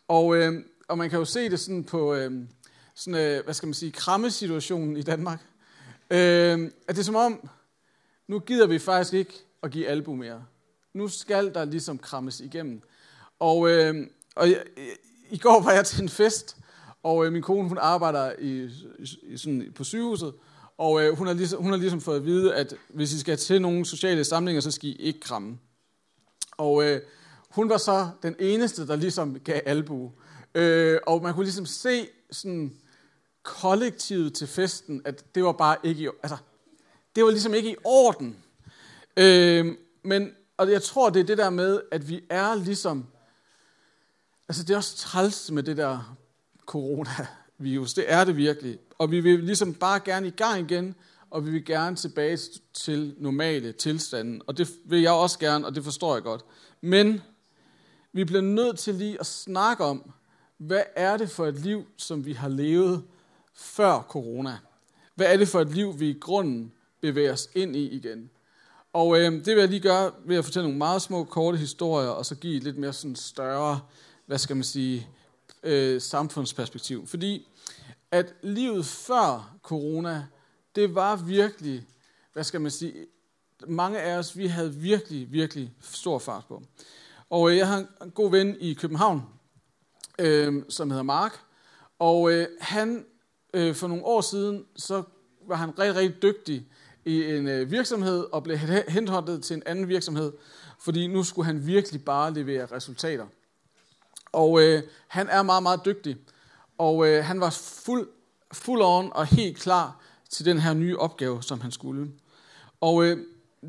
Og, 0.08 0.36
øh, 0.38 0.66
og 0.88 0.98
man 0.98 1.10
kan 1.10 1.20
jo 1.20 1.26
se 1.26 1.50
det 1.50 1.60
sådan 1.60 1.84
på, 1.84 2.14
øh, 2.14 2.32
sådan, 2.96 3.20
øh, 3.20 3.44
hvad 3.44 3.54
skal 3.54 3.68
man 3.68 3.74
sige, 3.74 3.92
krammesituationen 3.92 4.98
i 4.98 5.02
Danmark. 5.02 5.40
Øh, 6.10 6.72
at 6.88 6.96
det 6.96 7.00
er 7.00 7.04
som 7.04 7.16
om, 7.16 7.50
nu 8.28 8.40
gider 8.40 8.68
vi 8.68 8.80
faktisk 8.80 9.14
ikke 9.14 9.34
at 9.64 9.72
give 9.72 9.88
albu 9.88 10.16
mere. 10.16 10.46
Nu 10.94 11.08
skal 11.08 11.54
der 11.54 11.66
ligesom 11.66 11.98
krammes 11.98 12.40
igennem. 12.40 12.82
Og, 13.40 13.70
øh, 13.70 14.08
og 14.36 14.50
i, 14.50 14.56
i 15.30 15.38
går 15.38 15.62
var 15.62 15.72
jeg 15.72 15.86
til 15.86 16.02
en 16.02 16.10
fest, 16.10 16.58
og 17.04 17.26
øh, 17.26 17.34
min 17.34 17.42
kone 17.42 17.68
hun 17.68 17.78
arbejder 17.78 18.34
i, 18.40 18.70
i, 19.24 19.38
sådan, 19.38 19.72
på 19.76 19.84
sygehuset, 19.84 20.34
og 20.78 21.04
øh, 21.04 21.18
hun, 21.18 21.28
har 21.28 21.34
ligesom, 21.34 21.64
hun 21.64 21.72
har 21.72 21.78
ligesom 21.78 22.02
fået 22.02 22.16
at 22.16 22.26
vide, 22.26 22.56
at 22.56 22.76
hvis 22.90 23.14
I 23.14 23.20
skal 23.20 23.38
til 23.38 23.62
nogle 23.62 23.86
sociale 23.86 24.24
samlinger, 24.24 24.62
så 24.62 24.72
skal 24.72 24.90
I 24.90 24.94
ikke 24.94 25.20
kramme. 25.20 25.58
Og 26.58 26.84
øh, 26.84 27.02
hun 27.50 27.70
var 27.70 27.78
så 27.78 28.10
den 28.24 28.36
eneste, 28.40 28.88
der 28.88 28.96
ligesom 28.96 29.40
gav 29.40 29.62
albu. 29.66 30.12
Øh, 30.56 31.00
og 31.08 31.24
man 31.24 31.34
kunne 31.34 31.46
ligesom 31.46 31.66
se 31.66 32.08
sådan 32.32 32.74
kollektivet 33.44 34.34
til 34.34 34.48
festen, 34.48 35.02
at 35.06 35.36
det 35.36 35.44
var 35.44 35.52
bare 35.52 35.78
ikke 35.84 36.04
i, 36.04 36.08
altså, 36.24 36.38
det 37.16 37.24
var 37.24 37.30
ligesom 37.30 37.54
ikke 37.54 37.72
i 37.72 37.76
orden. 37.84 38.38
Øh, 39.18 39.76
men, 40.04 40.32
og 40.58 40.72
jeg 40.72 40.82
tror, 40.82 41.10
det 41.10 41.20
er 41.20 41.24
det 41.24 41.38
der 41.38 41.50
med, 41.50 41.82
at 41.92 42.10
vi 42.10 42.24
er 42.30 42.56
ligesom, 42.56 43.08
altså 44.54 44.64
det 44.64 44.74
er 44.74 44.78
også 44.78 44.98
træls 44.98 45.52
med 45.52 45.64
det 45.64 45.78
der 45.78 46.18
coronavirus, 46.66 47.94
det 47.94 48.06
er 48.08 48.24
det 48.24 48.38
virkelig. 48.38 48.80
Og 48.98 49.12
vi 49.12 49.20
vil 49.20 49.44
ligesom 49.44 49.74
bare 49.74 50.00
gerne 50.00 50.28
i 50.28 50.32
gang 50.32 50.72
igen, 50.72 50.96
og 51.30 51.46
vi 51.46 51.52
vil 51.52 51.66
gerne 51.66 51.96
tilbage 51.96 52.40
til 52.74 53.16
normale 53.18 53.72
tilstanden. 53.72 54.42
Og 54.48 54.58
det 54.58 54.70
vil 54.86 55.02
jeg 55.02 55.12
også 55.12 55.40
gerne, 55.40 55.66
og 55.66 55.76
det 55.76 55.84
forstår 55.84 56.14
jeg 56.14 56.24
godt. 56.24 56.46
Men 56.82 57.22
vi 58.12 58.24
bliver 58.24 58.42
nødt 58.42 58.80
til 58.80 58.96
lige 58.96 59.20
at 59.20 59.26
snakke 59.26 59.84
om, 59.84 60.12
hvad 60.58 60.84
er 60.96 61.18
det 61.18 61.30
for 61.30 61.46
et 61.46 61.60
liv, 61.60 61.86
som 61.98 62.26
vi 62.26 62.34
har 62.34 62.50
levet 62.50 63.04
før 63.54 64.06
corona? 64.10 64.58
Hvad 65.16 65.34
er 65.34 65.38
det 65.38 65.48
for 65.48 65.62
et 65.62 65.76
liv, 65.76 66.00
vi 66.00 66.10
i 66.10 66.20
grunden 66.20 66.72
bevæger 67.02 67.34
os 67.34 67.50
ind 67.56 67.76
i 67.76 67.88
igen? 67.90 68.30
Og 68.94 69.20
øh, 69.20 69.32
det 69.32 69.48
vil 69.48 69.58
jeg 69.58 69.70
lige 69.70 69.80
gøre 69.80 70.12
ved 70.26 70.36
at 70.36 70.46
fortælle 70.46 70.68
nogle 70.68 70.78
meget 70.78 71.02
små, 71.02 71.24
korte 71.24 71.58
historier, 71.58 72.10
og 72.10 72.26
så 72.26 72.36
give 72.36 72.58
et 72.58 72.64
lidt 72.64 72.78
mere 72.78 72.94
sådan 72.94 73.16
større, 73.16 73.80
hvad 74.34 74.40
skal 74.40 74.56
man 74.56 74.64
sige, 74.64 75.08
øh, 75.64 76.02
samfundsperspektiv. 76.02 77.08
Fordi 77.08 77.48
at 78.12 78.34
livet 78.42 78.86
før 78.86 79.56
corona, 79.64 80.26
det 80.76 80.96
var 80.96 81.16
virkelig, 81.16 81.86
hvad 82.34 82.44
skal 82.44 82.62
man 82.62 82.72
sige, 82.72 82.94
mange 83.68 84.00
af 84.00 84.18
os, 84.18 84.38
vi 84.38 84.48
havde 84.48 84.74
virkelig, 84.74 85.32
virkelig 85.32 85.74
stor 85.82 86.20
fart 86.20 86.46
på. 86.48 86.64
Og 87.30 87.52
øh, 87.52 87.58
jeg 87.58 87.68
har 87.68 87.86
en 88.04 88.12
god 88.12 88.32
ven 88.32 88.58
i 88.60 88.74
København, 88.74 89.22
øh, 90.20 90.64
som 90.70 90.90
hedder 90.90 91.04
Mark, 91.04 91.40
og 92.00 92.32
øh, 92.32 92.48
han, 92.62 93.06
øh, 93.54 93.76
for 93.76 93.88
nogle 93.88 94.06
år 94.06 94.22
siden, 94.22 94.66
så 94.76 95.04
var 95.48 95.56
han 95.56 95.80
rigtig, 95.80 95.96
rigtig 95.96 96.22
dygtig 96.22 96.68
i 97.06 97.24
en 97.24 97.48
øh, 97.48 97.72
virksomhed 97.72 98.26
og 98.32 98.44
blev 98.44 98.58
hentet 98.88 99.44
til 99.44 99.56
en 99.56 99.64
anden 99.66 99.88
virksomhed, 99.88 100.34
fordi 100.80 101.08
nu 101.08 101.24
skulle 101.24 101.46
han 101.46 101.68
virkelig 101.68 102.06
bare 102.06 102.34
levere 102.34 102.66
resultater. 102.66 103.26
Og 104.34 104.62
øh, 104.62 104.84
han 105.08 105.30
er 105.30 105.42
meget, 105.42 105.64
meget 105.64 105.86
dygtig. 105.86 106.18
Og 106.78 107.08
øh, 107.08 107.26
han 107.26 107.40
var 107.40 107.50
fuld, 107.50 108.08
fuld 108.52 108.82
on 108.84 109.12
og 109.14 109.26
helt 109.26 109.58
klar 109.58 110.00
til 110.30 110.46
den 110.46 110.60
her 110.60 110.74
nye 110.74 110.98
opgave, 110.98 111.44
som 111.44 111.62
han 111.62 111.72
skulle. 111.72 112.12
Og 112.82 113.04
øh, 113.06 113.18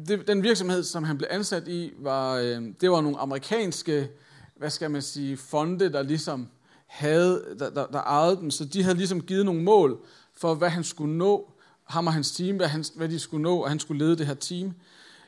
det, 0.08 0.28
den 0.28 0.42
virksomhed, 0.42 0.82
som 0.82 1.04
han 1.04 1.18
blev 1.18 1.28
ansat 1.30 1.68
i, 1.68 1.92
var, 1.98 2.36
øh, 2.36 2.62
det 2.80 2.90
var 2.90 3.00
nogle 3.00 3.18
amerikanske, 3.18 4.10
hvad 4.56 4.70
skal 4.70 4.90
man 4.90 5.02
sige, 5.02 5.36
fonde, 5.36 5.92
der 5.92 6.02
ligesom 6.02 6.48
havde, 6.86 7.56
der, 7.58 7.70
der, 7.70 7.86
der 7.86 8.00
ejede 8.00 8.36
dem. 8.36 8.50
Så 8.50 8.64
de 8.64 8.82
havde 8.82 8.96
ligesom 8.96 9.20
givet 9.20 9.44
nogle 9.44 9.62
mål 9.62 10.06
for, 10.36 10.54
hvad 10.54 10.68
han 10.68 10.84
skulle 10.84 11.16
nå, 11.16 11.50
ham 11.84 12.06
og 12.06 12.12
hans 12.12 12.32
team, 12.32 12.56
hvad, 12.56 12.66
han, 12.66 12.84
hvad 12.94 13.08
de 13.08 13.18
skulle 13.18 13.42
nå, 13.42 13.58
og 13.58 13.68
han 13.68 13.78
skulle 13.78 14.04
lede 14.04 14.16
det 14.16 14.26
her 14.26 14.34
team, 14.34 14.72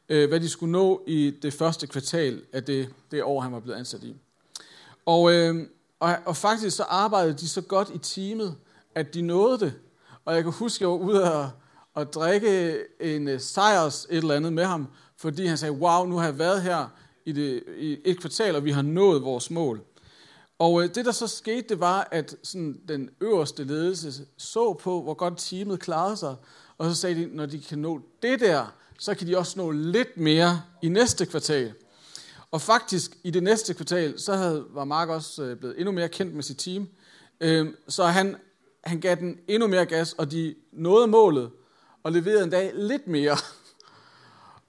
øh, 0.09 0.29
hvad 0.29 0.41
de 0.41 0.49
skulle 0.49 0.73
nå 0.73 1.03
i 1.07 1.35
det 1.43 1.53
første 1.53 1.87
kvartal 1.87 2.43
af 2.53 2.65
det, 2.65 2.89
det 3.11 3.23
år, 3.23 3.41
han 3.41 3.53
var 3.53 3.61
blevet 3.61 3.79
ansat 3.79 4.05
i. 4.05 4.17
Og, 5.07 5.33
øh, 5.33 5.69
og, 6.01 6.17
og 6.25 6.37
faktisk 6.37 6.77
så 6.77 6.83
arbejdede 6.83 7.39
de 7.39 7.49
så 7.49 7.61
godt 7.61 7.91
i 7.95 7.99
teamet, 7.99 8.57
at 8.95 9.15
de 9.15 9.23
nåede 9.23 9.59
det. 9.59 9.75
Og 10.25 10.35
jeg 10.35 10.43
kan 10.43 10.53
huske, 10.53 10.77
at 10.77 10.81
jeg 10.81 10.89
var 10.89 10.97
ude 10.97 11.33
og, 11.35 11.51
og 11.95 12.13
drikke 12.13 12.79
en 13.01 13.29
øh, 13.29 13.35
uh, 13.35 13.41
sejrs 13.41 14.07
et 14.11 14.17
eller 14.17 14.35
andet 14.35 14.53
med 14.53 14.65
ham, 14.65 14.87
fordi 15.17 15.47
han 15.47 15.59
sagde, 15.59 15.73
wow, 15.73 16.05
nu 16.05 16.17
har 16.17 16.25
jeg 16.25 16.39
været 16.39 16.63
her 16.63 16.89
i, 17.25 17.33
det, 17.33 17.63
i 17.79 17.99
et 18.05 18.21
kvartal, 18.21 18.57
og 18.57 18.65
vi 18.65 18.71
har 18.71 18.83
nået 18.83 19.23
vores 19.23 19.51
mål. 19.51 19.81
Og 20.59 20.83
øh, 20.83 20.95
det, 20.95 21.05
der 21.05 21.13
så 21.13 21.27
skete, 21.27 21.69
det 21.69 21.81
var, 21.81 22.09
at 22.11 22.37
sådan, 22.43 22.81
den 22.89 23.11
øverste 23.21 23.65
ledelse 23.65 24.27
så 24.37 24.73
på, 24.73 25.03
hvor 25.03 25.15
godt 25.15 25.35
teamet 25.37 25.81
klarede 25.81 26.17
sig, 26.17 26.37
og 26.79 26.91
så 26.91 27.01
sagde 27.01 27.15
de, 27.15 27.37
når 27.37 27.47
de 27.47 27.61
kan 27.61 27.79
nå 27.79 28.01
det 28.23 28.41
der, 28.41 28.75
så 28.99 29.15
kan 29.15 29.27
de 29.27 29.39
også 29.39 29.59
nå 29.59 29.71
lidt 29.71 30.17
mere 30.17 30.63
i 30.83 30.89
næste 30.89 31.27
kvartal. 31.27 31.75
Og 32.51 32.61
faktisk 32.61 33.17
i 33.25 33.31
det 33.31 33.43
næste 33.43 33.75
kvartal, 33.75 34.21
så 34.21 34.35
havde, 34.35 34.67
var 34.71 34.85
Mark 34.85 35.09
også 35.09 35.43
øh, 35.43 35.57
blevet 35.57 35.79
endnu 35.79 35.93
mere 35.93 36.09
kendt 36.09 36.35
med 36.35 36.43
sit 36.43 36.59
team. 36.59 36.89
Øh, 37.41 37.75
så 37.89 38.05
han, 38.05 38.37
han 38.85 39.01
gav 39.01 39.17
den 39.17 39.39
endnu 39.49 39.69
mere 39.69 39.87
gas, 39.87 40.13
og 40.13 40.31
de 40.31 40.55
nåede 40.73 41.07
målet 41.07 41.51
og 42.03 42.13
leverede 42.13 42.45
en 42.45 42.51
dag 42.51 42.73
lidt 42.75 43.07
mere. 43.07 43.37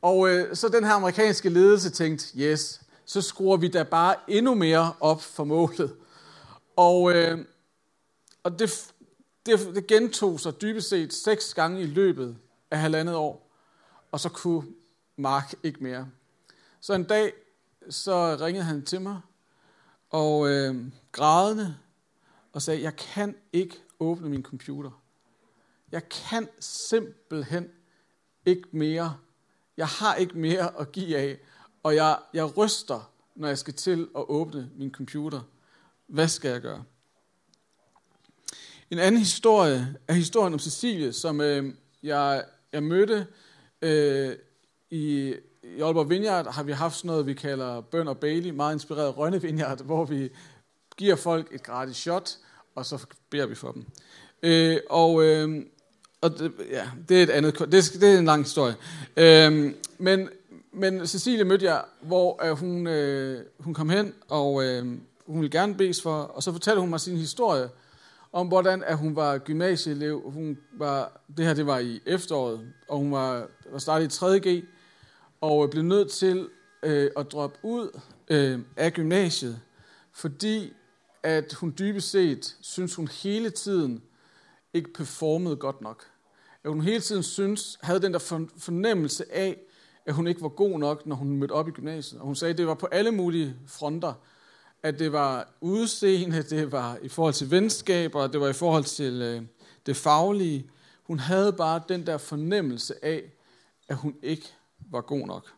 Og 0.02 0.30
øh, 0.30 0.56
så 0.56 0.70
den 0.70 0.84
her 0.84 0.94
amerikanske 0.94 1.50
ledelse 1.50 1.90
tænkte, 1.90 2.38
yes, 2.38 2.82
så 3.06 3.22
skruer 3.22 3.58
vi 3.58 3.68
da 3.68 3.84
bare 3.84 4.16
endnu 4.28 4.56
mere 4.56 4.94
op 5.00 5.22
for 5.22 5.44
målet. 5.44 5.96
Og, 6.76 7.16
øh, 7.16 7.46
og 8.44 8.60
det, 8.60 8.94
det, 9.46 9.60
det 9.76 9.88
gentog 9.88 10.40
sig 10.40 10.62
dybest 10.62 10.90
set 10.90 11.14
seks 11.14 11.54
gange 11.54 11.82
i 11.82 11.86
løbet 11.86 12.38
af 12.72 12.80
halvandet 12.80 13.16
år, 13.16 13.52
og 14.12 14.20
så 14.20 14.30
kunne 14.30 14.64
Mark 15.18 15.54
ikke 15.64 15.84
mere. 15.84 16.08
Så 16.82 16.94
en 16.94 17.04
dag, 17.04 17.34
så 17.90 18.38
ringede 18.42 18.66
han 18.66 18.86
til 18.86 19.02
mig, 19.02 19.22
og 20.10 20.50
øh, 20.50 20.76
grædende, 21.12 21.78
og 22.54 22.62
sagde, 22.62 22.82
jeg 22.82 22.96
kan 22.96 23.36
ikke 23.54 23.76
åbne 24.00 24.30
min 24.30 24.44
computer. 24.44 25.04
Jeg 25.92 26.10
kan 26.10 26.50
simpelthen 26.60 27.70
ikke 28.46 28.68
mere. 28.72 29.18
Jeg 29.78 29.88
har 29.88 30.16
ikke 30.16 30.38
mere 30.38 30.80
at 30.80 30.92
give 30.92 31.18
af 31.18 31.38
og 31.88 31.96
jeg, 31.96 32.20
jeg 32.34 32.58
ryster, 32.58 33.12
når 33.36 33.48
jeg 33.48 33.58
skal 33.58 33.74
til 33.74 34.08
at 34.18 34.26
åbne 34.28 34.70
min 34.76 34.92
computer. 34.92 35.42
Hvad 36.08 36.28
skal 36.28 36.52
jeg 36.52 36.62
gøre? 36.62 36.84
En 38.92 39.00
anden 39.00 39.20
historie 39.20 39.96
er 40.08 40.14
historien 40.14 40.54
om 40.54 40.60
Cecilie, 40.60 41.14
som 41.14 41.42
øh, 41.42 41.74
jeg, 42.04 42.46
jeg 42.72 42.84
mødte 42.84 43.28
øh, 43.82 44.36
i, 44.90 45.36
i 45.78 45.82
Aalborg 45.82 46.10
Vineyard. 46.10 46.54
Har 46.54 46.64
vi 46.64 46.72
haft 46.72 46.96
sådan 46.96 47.08
noget, 47.08 47.26
vi 47.26 47.34
kalder 47.34 47.82
Bøn 47.82 48.08
og 48.08 48.18
Bailey, 48.18 48.50
meget 48.50 48.74
inspireret 48.74 49.18
Rønne 49.18 49.42
Vineyard, 49.42 49.84
hvor 49.84 50.06
vi 50.06 50.30
giver 50.98 51.16
folk 51.16 51.48
et 51.52 51.64
gratis 51.64 51.96
shot, 51.98 52.32
og 52.76 52.86
så 52.86 53.06
beder 53.30 53.46
vi 53.46 53.56
for 53.56 53.72
dem. 53.72 53.86
Øh, 54.44 54.78
og 54.90 55.24
øh, 55.24 55.66
og 56.22 56.40
det, 56.40 56.52
ja, 56.72 56.88
det 57.10 57.20
er 57.20 57.24
et 57.24 57.30
andet, 57.30 57.60
det, 57.60 57.72
det 57.72 58.04
er 58.04 58.20
en 58.20 58.26
lang 58.26 58.44
historie. 58.44 58.76
Øh, 59.18 59.74
men 59.98 60.30
men 60.80 61.08
Cecilie 61.08 61.44
mødte 61.44 61.66
jeg, 61.66 61.84
hvor 62.02 62.46
øh, 62.46 62.58
hun, 62.58 62.88
øh, 62.88 63.44
hun 63.60 63.74
kom 63.74 63.90
hen, 63.90 64.14
og 64.30 64.64
øh, 64.64 64.86
hun 65.28 65.42
ville 65.42 65.60
gerne 65.60 65.76
bes 65.76 66.02
for, 66.02 66.22
og 66.22 66.44
så 66.44 66.52
fortalte 66.52 66.82
hun 66.82 66.90
mig 66.90 67.00
sin 67.00 67.18
historie, 67.18 67.70
om 68.34 68.48
hvordan 68.48 68.84
at 68.84 68.98
hun 68.98 69.16
var 69.16 69.38
gymnasieelev. 69.38 70.22
Hun 70.26 70.58
var, 70.74 71.22
det 71.38 71.46
her 71.46 71.54
det 71.54 71.66
var 71.66 71.80
i 71.80 72.02
efteråret, 72.06 72.60
og 72.88 72.98
hun 72.98 73.12
var, 73.12 73.48
var 73.72 73.80
startet 73.80 74.22
i 74.22 74.26
3.G, 74.26 74.64
og 75.42 75.70
blev 75.70 75.84
nødt 75.84 76.12
til 76.12 76.50
øh, 76.84 77.12
at 77.18 77.32
droppe 77.32 77.60
ud 77.64 78.00
øh, 78.30 78.60
af 78.76 78.94
gymnasiet, 78.94 79.62
fordi 80.12 80.74
at 81.24 81.54
hun 81.54 81.74
dybest 81.80 82.12
set 82.12 82.58
synes 82.62 82.96
hun 82.96 83.08
hele 83.08 83.50
tiden 83.50 84.04
ikke 84.74 84.94
performede 84.94 85.56
godt 85.56 85.82
nok. 85.82 86.06
At 86.64 86.72
hun 86.72 86.82
hele 86.82 87.00
tiden 87.00 87.24
synes, 87.24 87.78
havde 87.82 88.02
den 88.02 88.14
der 88.14 88.20
fornemmelse 88.58 89.34
af, 89.34 89.58
at 90.06 90.14
hun 90.14 90.28
ikke 90.28 90.42
var 90.42 90.50
god 90.50 90.80
nok, 90.80 91.06
når 91.06 91.16
hun 91.16 91.38
mødte 91.38 91.52
op 91.52 91.68
i 91.68 91.72
gymnasiet. 91.72 92.22
Og 92.22 92.28
hun 92.28 92.36
sagde, 92.36 92.52
at 92.52 92.58
det 92.58 92.68
var 92.68 92.74
på 92.74 92.86
alle 92.86 93.12
mulige 93.12 93.56
fronter. 93.68 94.14
At 94.84 95.00
det 95.00 95.12
var 95.12 95.54
udseende, 95.62 96.44
det 96.44 96.72
var 96.72 96.98
i 97.02 97.08
forhold 97.08 97.34
til 97.34 97.52
venskaber, 97.52 98.28
det 98.28 98.42
var 98.42 98.48
i 98.48 98.54
forhold 98.54 98.84
til 98.84 99.22
øh, 99.22 99.42
det 99.86 99.96
faglige. 99.96 100.70
Hun 101.04 101.20
havde 101.20 101.54
bare 101.54 101.82
den 101.90 102.08
der 102.08 102.18
fornemmelse 102.18 103.06
af, 103.06 103.32
at 103.88 103.96
hun 103.96 104.16
ikke 104.22 104.54
var 104.92 105.02
god 105.02 105.28
nok. 105.28 105.54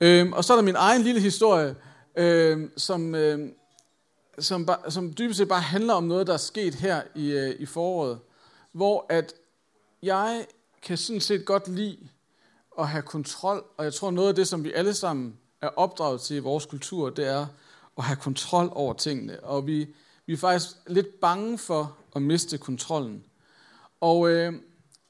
Øhm, 0.00 0.32
og 0.32 0.44
så 0.44 0.52
er 0.52 0.56
der 0.56 0.62
min 0.62 0.76
egen 0.76 1.02
lille 1.02 1.20
historie, 1.20 1.76
øhm, 2.16 2.78
som, 2.78 3.14
øhm, 3.14 3.54
som, 4.38 4.68
som 4.88 5.14
dybest 5.18 5.38
set 5.38 5.48
bare 5.48 5.60
handler 5.60 5.94
om 5.94 6.04
noget, 6.04 6.26
der 6.26 6.32
er 6.32 6.36
sket 6.36 6.74
her 6.74 7.02
i, 7.14 7.32
øh, 7.32 7.56
i 7.58 7.66
foråret, 7.66 8.18
hvor 8.72 9.06
at 9.08 9.34
jeg 10.02 10.46
kan 10.82 10.96
sådan 10.96 11.20
set 11.20 11.44
godt 11.44 11.68
lide 11.68 12.08
at 12.78 12.88
have 12.88 13.02
kontrol, 13.02 13.64
og 13.76 13.84
jeg 13.84 13.94
tror 13.94 14.10
noget 14.10 14.28
af 14.28 14.34
det, 14.34 14.48
som 14.48 14.64
vi 14.64 14.72
alle 14.72 14.94
sammen 14.94 15.38
er 15.60 15.68
opdraget 15.68 16.20
til 16.20 16.36
i 16.36 16.40
vores 16.40 16.66
kultur, 16.66 17.10
det 17.10 17.28
er 17.28 17.46
at 17.98 18.04
have 18.04 18.16
kontrol 18.16 18.68
over 18.72 18.92
tingene. 18.92 19.40
Og 19.40 19.66
vi, 19.66 19.94
vi 20.26 20.32
er 20.32 20.36
faktisk 20.36 20.70
lidt 20.86 21.20
bange 21.20 21.58
for 21.58 21.96
at 22.16 22.22
miste 22.22 22.58
kontrollen. 22.58 23.24
Og 24.00 24.28
øh, 24.28 24.52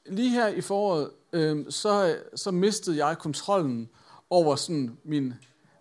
lige 0.05 0.29
her 0.29 0.47
i 0.47 0.61
foråret, 0.61 1.09
øh, 1.35 1.65
så, 1.69 2.17
så 2.35 2.51
mistede 2.51 3.05
jeg 3.05 3.17
kontrollen 3.17 3.89
over 4.29 4.55
sådan 4.55 4.97
min, 5.03 5.33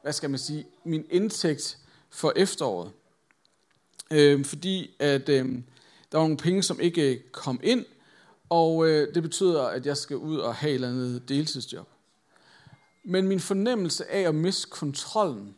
hvad 0.03 0.13
skal 0.13 0.31
man 0.31 0.39
sige, 0.39 0.67
min 0.85 1.07
indtægt 1.11 1.79
for 2.11 2.33
efteråret. 2.37 2.93
Øh, 4.11 4.45
fordi 4.45 4.97
at 4.99 5.29
øh, 5.29 5.45
der 6.13 6.19
var 6.19 6.25
nogle 6.25 6.37
penge, 6.37 6.63
som 6.63 6.81
ikke 6.81 7.33
kom 7.33 7.61
ind, 7.63 7.85
og 8.49 8.89
øh, 8.89 9.15
det 9.15 9.23
betyder, 9.23 9.63
at 9.63 9.87
jeg 9.87 9.97
skal 9.97 10.17
ud 10.17 10.39
og 10.39 10.55
have 10.55 10.71
et 10.71 10.75
eller 10.75 10.89
andet 10.89 11.29
deltidsjob. 11.29 11.89
Men 13.05 13.29
min 13.29 13.41
fornemmelse 13.41 14.11
af 14.11 14.21
at 14.21 14.35
miste 14.35 14.71
kontrollen 14.71 15.57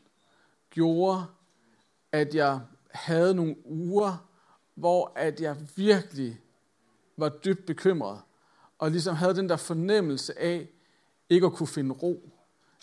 gjorde, 0.71 1.25
at 2.13 2.35
jeg 2.35 2.61
havde 2.91 3.35
nogle 3.35 3.57
uger, 3.65 4.29
hvor 4.75 5.13
at 5.17 5.41
jeg 5.41 5.57
virkelig 5.77 6.41
var 7.17 7.29
dybt 7.29 7.67
bekymret, 7.67 8.21
og 8.79 8.91
ligesom 8.91 9.15
havde 9.15 9.35
den 9.35 9.49
der 9.49 9.57
fornemmelse 9.57 10.39
af 10.39 10.69
ikke 11.29 11.47
at 11.47 11.53
kunne 11.53 11.67
finde 11.67 11.95
ro. 11.95 12.31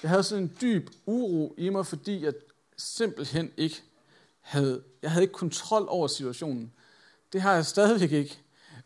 Jeg 0.04 0.10
havde 0.10 0.24
sådan 0.24 0.44
en 0.44 0.58
dyb 0.62 0.90
uro 1.06 1.56
i 1.58 1.70
mig, 1.70 1.86
fordi 1.86 2.24
jeg 2.24 2.34
simpelthen 2.78 3.52
ikke 3.58 3.82
havde, 4.40 4.84
jeg 5.02 5.12
havde 5.12 5.24
ikke 5.24 5.34
kontrol 5.34 5.86
over 5.90 6.08
situationen. 6.08 6.74
Det 7.34 7.42
har 7.42 7.54
jeg 7.54 7.66
stadigvæk 7.66 8.12
ikke. 8.12 8.40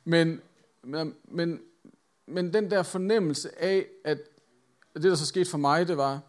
Men 0.03 0.41
men, 0.87 1.15
men, 1.23 1.59
men 2.25 2.53
den 2.53 2.71
der 2.71 2.83
fornemmelse 2.83 3.61
af, 3.61 3.85
at 4.03 4.17
det, 4.93 5.03
der 5.03 5.15
så 5.15 5.25
skete 5.25 5.49
for 5.49 5.57
mig, 5.57 5.87
det 5.87 5.97
var, 5.97 6.21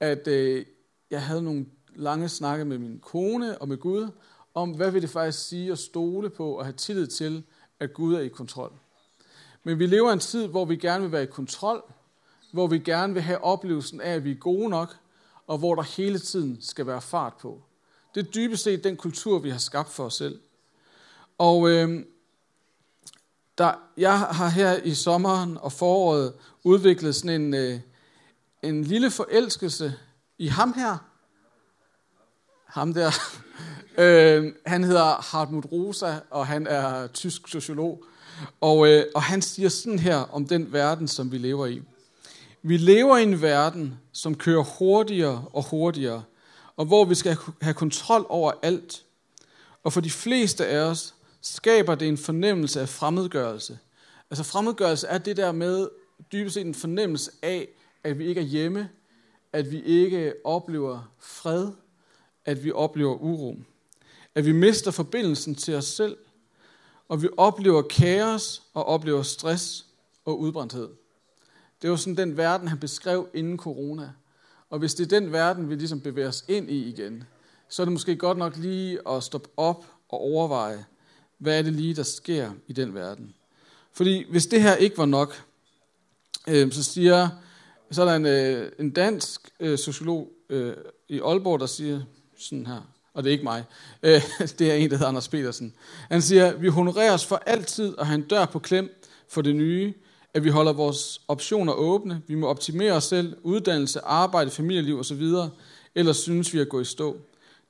at 0.00 0.28
øh, 0.28 0.66
jeg 1.10 1.22
havde 1.22 1.42
nogle 1.42 1.66
lange 1.94 2.28
snakke 2.28 2.64
med 2.64 2.78
min 2.78 2.98
kone 2.98 3.58
og 3.58 3.68
med 3.68 3.76
Gud, 3.76 4.08
om 4.54 4.70
hvad 4.70 4.90
vil 4.90 5.02
det 5.02 5.10
faktisk 5.10 5.48
sige 5.48 5.72
at 5.72 5.78
stole 5.78 6.30
på 6.30 6.58
og 6.58 6.64
have 6.64 6.72
tillid 6.72 7.06
til, 7.06 7.44
at 7.80 7.92
Gud 7.92 8.14
er 8.14 8.20
i 8.20 8.28
kontrol. 8.28 8.72
Men 9.64 9.78
vi 9.78 9.86
lever 9.86 10.10
i 10.10 10.12
en 10.12 10.18
tid, 10.18 10.46
hvor 10.46 10.64
vi 10.64 10.76
gerne 10.76 11.02
vil 11.02 11.12
være 11.12 11.22
i 11.22 11.26
kontrol, 11.26 11.82
hvor 12.52 12.66
vi 12.66 12.78
gerne 12.78 13.14
vil 13.14 13.22
have 13.22 13.44
oplevelsen 13.44 14.00
af, 14.00 14.14
at 14.14 14.24
vi 14.24 14.30
er 14.30 14.34
gode 14.34 14.68
nok, 14.68 14.96
og 15.46 15.58
hvor 15.58 15.74
der 15.74 15.82
hele 15.82 16.18
tiden 16.18 16.58
skal 16.60 16.86
være 16.86 17.00
fart 17.00 17.34
på. 17.34 17.62
Det 18.14 18.26
er 18.26 18.30
dybest 18.30 18.62
set 18.62 18.84
den 18.84 18.96
kultur, 18.96 19.38
vi 19.38 19.50
har 19.50 19.58
skabt 19.58 19.88
for 19.88 20.04
os 20.04 20.14
selv. 20.14 20.40
Og 21.38 21.70
øh, 21.70 22.04
der, 23.58 23.72
jeg 23.96 24.18
har 24.18 24.48
her 24.48 24.76
i 24.76 24.94
sommeren 24.94 25.58
og 25.58 25.72
foråret 25.72 26.34
udviklet 26.64 27.14
sådan 27.14 27.40
en, 27.40 27.54
øh, 27.54 27.80
en 28.62 28.84
lille 28.84 29.10
forelskelse 29.10 29.94
i 30.38 30.46
ham 30.46 30.72
her. 30.72 30.96
Ham 32.64 32.94
der. 32.94 33.10
øh, 34.02 34.52
han 34.66 34.84
hedder 34.84 35.32
Hartmut 35.32 35.66
Rosa, 35.72 36.14
og 36.30 36.46
han 36.46 36.66
er 36.66 37.06
tysk 37.06 37.48
sociolog. 37.48 38.04
Og, 38.60 38.88
øh, 38.88 39.04
og 39.14 39.22
han 39.22 39.42
siger 39.42 39.68
sådan 39.68 39.98
her 39.98 40.16
om 40.16 40.46
den 40.46 40.72
verden, 40.72 41.08
som 41.08 41.32
vi 41.32 41.38
lever 41.38 41.66
i. 41.66 41.82
Vi 42.62 42.76
lever 42.76 43.16
i 43.16 43.22
en 43.22 43.42
verden, 43.42 43.94
som 44.12 44.34
kører 44.34 44.62
hurtigere 44.62 45.44
og 45.52 45.64
hurtigere, 45.64 46.22
og 46.76 46.86
hvor 46.86 47.04
vi 47.04 47.14
skal 47.14 47.36
have 47.60 47.74
kontrol 47.74 48.26
over 48.28 48.52
alt. 48.62 49.04
Og 49.84 49.92
for 49.92 50.00
de 50.00 50.10
fleste 50.10 50.66
af 50.66 50.78
os 50.78 51.14
skaber 51.40 51.94
det 51.94 52.08
en 52.08 52.18
fornemmelse 52.18 52.80
af 52.80 52.88
fremmedgørelse. 52.88 53.78
Altså 54.30 54.44
fremmedgørelse 54.44 55.06
er 55.06 55.18
det 55.18 55.36
der 55.36 55.52
med 55.52 55.88
dybest 56.32 56.54
set 56.54 56.66
en 56.66 56.74
fornemmelse 56.74 57.30
af, 57.42 57.68
at 58.04 58.18
vi 58.18 58.26
ikke 58.26 58.40
er 58.40 58.44
hjemme, 58.44 58.88
at 59.52 59.70
vi 59.70 59.82
ikke 59.82 60.34
oplever 60.44 61.12
fred, 61.18 61.68
at 62.44 62.64
vi 62.64 62.72
oplever 62.72 63.14
uro, 63.14 63.56
at 64.34 64.46
vi 64.46 64.52
mister 64.52 64.90
forbindelsen 64.90 65.54
til 65.54 65.74
os 65.74 65.84
selv, 65.84 66.16
og 67.10 67.22
vi 67.22 67.28
oplever 67.36 67.82
kaos 67.82 68.62
og 68.74 68.84
oplever 68.86 69.22
stress 69.22 69.86
og 70.24 70.40
udbrændthed. 70.40 70.88
Det 71.82 71.90
var 71.90 71.96
sådan 71.96 72.16
den 72.16 72.36
verden, 72.36 72.68
han 72.68 72.78
beskrev 72.78 73.28
inden 73.34 73.58
corona. 73.58 74.12
Og 74.70 74.78
hvis 74.78 74.94
det 74.94 75.04
er 75.04 75.20
den 75.20 75.32
verden, 75.32 75.68
vi 75.68 75.74
ligesom 75.74 76.00
bevæger 76.00 76.28
os 76.28 76.44
ind 76.48 76.70
i 76.70 76.88
igen, 76.88 77.24
så 77.68 77.82
er 77.82 77.84
det 77.84 77.92
måske 77.92 78.16
godt 78.16 78.38
nok 78.38 78.56
lige 78.56 79.08
at 79.08 79.22
stoppe 79.22 79.48
op 79.56 79.86
og 80.08 80.20
overveje, 80.20 80.84
hvad 81.38 81.58
er 81.58 81.62
det 81.62 81.72
lige, 81.72 81.94
der 81.94 82.02
sker 82.02 82.52
i 82.66 82.72
den 82.72 82.94
verden. 82.94 83.34
Fordi 83.92 84.30
hvis 84.30 84.46
det 84.46 84.62
her 84.62 84.74
ikke 84.74 84.98
var 84.98 85.06
nok, 85.06 85.44
øh, 86.48 86.72
så 86.72 86.82
siger, 86.82 87.28
så 87.90 88.02
er 88.02 88.06
der 88.06 88.16
en, 88.16 88.26
øh, 88.26 88.72
en 88.78 88.90
dansk 88.90 89.50
øh, 89.60 89.78
sociolog 89.78 90.32
øh, 90.48 90.76
i 91.08 91.20
Aalborg, 91.20 91.60
der 91.60 91.66
siger 91.66 92.02
sådan 92.38 92.66
her, 92.66 92.80
og 93.20 93.24
det 93.24 93.30
er 93.30 93.32
ikke 93.32 93.44
mig, 93.44 93.64
øh, 94.02 94.22
det 94.58 94.70
er 94.70 94.74
en, 94.74 94.90
der 94.90 94.96
hedder 94.96 95.08
Anders 95.08 95.28
Petersen. 95.28 95.74
Han 96.10 96.22
siger, 96.22 96.56
vi 96.56 96.68
honoreres 96.68 97.26
for 97.26 97.42
altid 97.46 97.94
at 97.98 98.06
have 98.06 98.14
en 98.14 98.22
dør 98.22 98.44
på 98.44 98.58
klem 98.58 99.04
for 99.28 99.42
det 99.42 99.56
nye, 99.56 99.94
at 100.34 100.44
vi 100.44 100.48
holder 100.48 100.72
vores 100.72 101.20
optioner 101.28 101.72
åbne, 101.72 102.22
vi 102.26 102.34
må 102.34 102.46
optimere 102.46 102.92
os 102.92 103.04
selv, 103.04 103.36
uddannelse, 103.42 104.00
arbejde, 104.00 104.50
familieliv 104.50 104.98
osv., 104.98 105.22
ellers 105.94 106.16
synes 106.16 106.54
vi 106.54 106.60
at 106.60 106.68
gå 106.68 106.80
i 106.80 106.84
stå. 106.84 107.16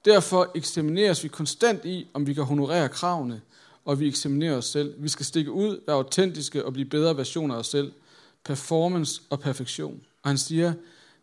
Derfor 0.05 0.51
eksamineres 0.55 1.25
vi 1.25 1.29
konstant 1.29 1.85
i, 1.85 2.07
om 2.15 2.27
vi 2.27 2.35
kan 2.35 2.45
honorere 2.45 2.89
kravene, 2.89 3.41
og 3.85 4.01
vi 4.01 4.09
eksaminerer 4.09 4.57
os 4.57 4.65
selv. 4.65 4.95
Vi 4.99 5.09
skal 5.09 5.27
stikke 5.27 5.53
ud, 5.53 5.81
være 5.87 5.97
autentiske 5.97 6.67
og 6.67 6.73
blive 6.73 6.89
bedre 6.89 7.17
versioner 7.17 7.55
af 7.55 7.59
os 7.59 7.67
selv. 7.67 7.93
Performance 8.45 9.23
og 9.31 9.41
perfektion. 9.41 10.01
Og 10.23 10.31
han 10.31 10.39
siger, 10.39 10.73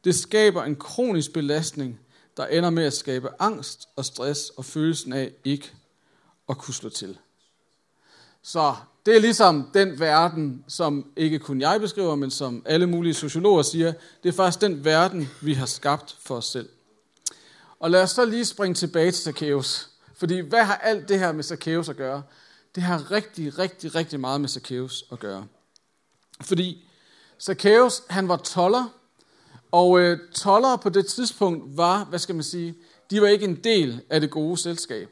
det 0.04 0.16
skaber 0.16 0.64
en 0.64 0.76
kronisk 0.76 1.34
belastning, 1.34 2.00
der 2.38 2.46
ender 2.46 2.70
med 2.70 2.84
at 2.84 2.94
skabe 2.94 3.30
angst 3.40 3.90
og 3.96 4.06
stress 4.06 4.50
og 4.50 4.66
følelsen 4.66 5.14
af 5.14 5.32
ikke 5.44 5.72
at 6.50 6.58
kunne 6.58 6.74
slå 6.74 6.90
til. 6.90 7.18
Så 8.42 8.76
det 9.06 9.16
er 9.16 9.20
ligesom 9.20 9.70
den 9.74 10.00
verden, 10.00 10.64
som 10.68 11.12
ikke 11.16 11.40
kun 11.40 11.62
jeg 11.62 11.80
beskriver, 11.80 12.16
men 12.16 12.32
som 12.32 12.64
alle 12.66 12.88
mulige 12.88 13.14
sociologer 13.14 13.62
siger, 13.62 13.94
det 14.24 14.30
er 14.30 14.34
faktisk 14.34 14.62
den 14.62 14.86
verden, 14.86 15.30
vi 15.42 15.54
har 15.54 15.66
skabt 15.66 16.18
for 16.20 16.36
os 16.36 16.46
selv. 16.46 16.70
Og 17.80 17.92
lad 17.92 18.04
os 18.04 18.12
så 18.12 18.26
lige 18.26 18.46
springe 18.46 18.76
tilbage 18.76 19.12
til 19.12 19.24
Zacchaeus. 19.24 19.90
Fordi 20.16 20.40
hvad 20.40 20.64
har 20.64 20.76
alt 20.76 21.10
det 21.10 21.20
her 21.20 21.32
med 21.32 21.44
Zacchaeus 21.44 21.90
at 21.90 21.98
gøre? 21.98 22.24
Det 22.76 22.84
har 22.84 23.12
rigtig, 23.12 23.60
rigtig, 23.60 23.96
rigtig 23.96 24.20
meget 24.20 24.42
med 24.42 24.50
Zacchaeus 24.50 25.04
at 25.12 25.20
gøre. 25.20 25.48
Fordi 26.42 26.88
Zacchaeus, 27.42 28.04
han 28.10 28.28
var 28.28 28.38
toller, 28.38 28.97
og 29.72 30.00
øh, 30.00 30.20
toller 30.34 30.76
på 30.76 30.90
det 30.90 31.06
tidspunkt 31.06 31.78
var, 31.78 32.06
hvad 32.06 32.20
skal 32.20 32.36
man 32.36 32.44
sige, 32.44 32.76
de 33.12 33.22
var 33.22 33.28
ikke 33.28 33.46
en 33.46 33.64
del 33.64 34.02
af 34.10 34.22
det 34.22 34.32
gode 34.32 34.58
selskab. 34.58 35.10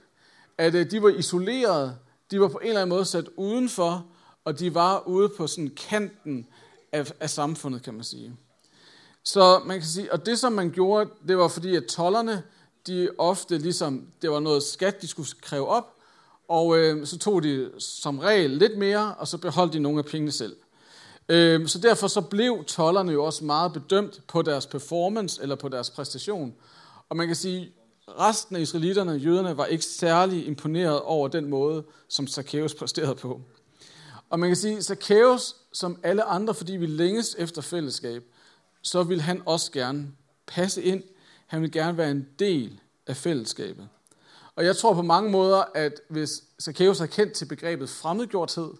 At 0.58 0.76
øh, 0.76 0.92
de 0.92 1.02
var 1.02 1.10
isoleret, 1.10 1.98
de 2.32 2.42
var 2.42 2.48
på 2.48 2.58
en 2.58 2.68
eller 2.68 2.82
anden 2.82 2.96
måde 2.96 3.06
sat 3.06 3.30
udenfor, 3.38 4.06
og 4.46 4.60
de 4.60 4.74
var 4.74 5.08
ude 5.08 5.30
på 5.30 5.48
sådan 5.48 5.72
kanten 5.90 6.48
af, 6.92 7.12
af 7.20 7.30
samfundet, 7.30 7.84
kan 7.84 7.94
man 7.94 8.04
sige. 8.04 8.36
Så 9.24 9.62
man 9.66 9.80
kan 9.80 9.88
sige, 9.88 10.14
og 10.14 10.26
det 10.26 10.40
som 10.40 10.54
man 10.54 10.72
gjorde, 10.72 11.10
det 11.28 11.38
var 11.38 11.48
fordi, 11.48 11.76
at 11.76 11.86
tollerne, 11.86 12.44
de 12.88 13.10
ofte 13.18 13.58
ligesom, 13.58 14.08
det 14.22 14.32
var 14.32 14.40
noget 14.40 14.64
skat, 14.64 15.02
de 15.02 15.08
skulle 15.08 15.30
kræve 15.42 15.68
op, 15.68 15.96
og 16.48 16.78
øh, 16.78 17.08
så 17.08 17.18
tog 17.18 17.44
de 17.44 17.72
som 17.80 18.20
regel 18.20 18.52
lidt 18.52 18.78
mere, 18.78 19.16
og 19.16 19.28
så 19.28 19.38
beholdt 19.38 19.74
de 19.74 19.80
nogle 19.80 20.00
af 20.00 20.06
pengene 20.06 20.32
selv. 20.32 20.56
Øh, 21.30 21.68
så 21.68 21.80
derfor 21.80 22.08
så 22.08 22.22
blev 22.22 22.64
tollerne 22.64 23.12
jo 23.12 23.24
også 23.24 23.46
meget 23.46 23.74
bedømt 23.74 24.22
på 24.28 24.42
deres 24.42 24.68
performance, 24.68 25.42
eller 25.42 25.56
på 25.56 25.70
deres 25.70 25.90
præstation. 25.90 26.54
Og 27.10 27.18
man 27.18 27.28
kan 27.28 27.36
sige, 27.36 27.72
resten 28.08 28.56
af 28.56 28.62
israelitterne, 28.62 29.12
jøderne, 29.12 29.58
var 29.58 29.66
ikke 29.66 29.86
særlig 29.86 30.48
imponeret 30.48 31.02
over 31.02 31.28
den 31.28 31.50
måde, 31.50 31.84
som 32.08 32.28
Zacchaeus 32.28 32.74
præsterede 32.80 33.16
på. 33.16 33.42
Og 34.30 34.40
man 34.40 34.50
kan 34.50 34.56
sige, 34.56 34.82
Zacchaeus, 34.82 35.56
som 35.74 36.00
alle 36.04 36.24
andre, 36.24 36.54
fordi 36.54 36.76
vi 36.76 36.86
længes 36.86 37.36
efter 37.40 37.62
fællesskab, 37.62 38.24
så 38.82 39.04
vil 39.04 39.22
han 39.22 39.42
også 39.46 39.72
gerne 39.72 40.08
passe 40.48 40.84
ind. 40.84 41.04
Han 41.48 41.62
vil 41.62 41.72
gerne 41.72 41.98
være 41.98 42.12
en 42.12 42.28
del 42.40 42.80
af 43.08 43.18
fællesskabet. 43.18 43.88
Og 44.56 44.66
jeg 44.66 44.78
tror 44.78 44.94
på 44.94 45.02
mange 45.02 45.32
måder, 45.32 45.64
at 45.76 46.02
hvis 46.10 46.44
Zacchaeus 46.62 47.00
har 47.00 47.06
kendt 47.06 47.34
til 47.34 47.46
begrebet 47.46 47.90
fremmedgjorthed, 47.90 48.72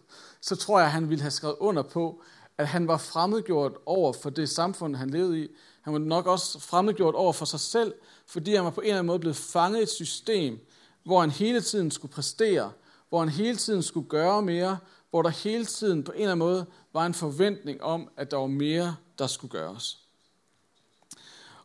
så 0.42 0.56
tror 0.56 0.80
jeg, 0.80 0.86
at 0.86 0.92
han 0.92 1.10
ville 1.10 1.22
have 1.22 1.32
skrevet 1.32 1.56
under 1.60 1.84
på, 1.84 2.22
at 2.58 2.68
han 2.68 2.88
var 2.88 2.98
fremmedgjort 2.98 3.74
over 3.86 4.14
for 4.14 4.30
det 4.30 4.50
samfund, 4.50 4.96
han 4.96 5.10
levede 5.10 5.44
i. 5.44 5.48
Han 5.82 5.94
var 5.94 6.00
nok 6.00 6.28
også 6.28 6.60
fremmedgjort 6.60 7.16
over 7.16 7.34
for 7.34 7.46
sig 7.46 7.60
selv, 7.60 7.94
fordi 8.28 8.56
han 8.56 8.64
var 8.64 8.70
på 8.70 8.82
en 8.82 8.88
eller 8.88 8.98
anden 8.98 9.08
måde 9.08 9.20
blevet 9.20 9.36
fanget 9.36 9.80
i 9.80 9.84
et 9.84 9.90
system, 9.90 10.60
hvor 11.04 11.20
han 11.20 11.32
hele 11.32 11.62
tiden 11.62 11.92
skulle 11.92 12.12
præstere, 12.12 12.72
hvor 13.10 13.20
han 13.20 13.30
hele 13.30 13.58
tiden 13.58 13.84
skulle 13.84 14.10
gøre 14.10 14.42
mere, 14.42 14.78
hvor 15.10 15.22
der 15.22 15.30
hele 15.30 15.66
tiden 15.66 16.04
på 16.04 16.12
en 16.12 16.18
eller 16.18 16.32
anden 16.32 16.48
måde 16.48 16.66
var 16.94 17.06
en 17.06 17.14
forventning 17.14 17.84
om, 17.84 18.10
at 18.18 18.32
der 18.32 18.38
var 18.38 18.48
mere, 18.48 18.96
der 19.20 19.28
skulle 19.28 19.52
gøres. 19.52 20.00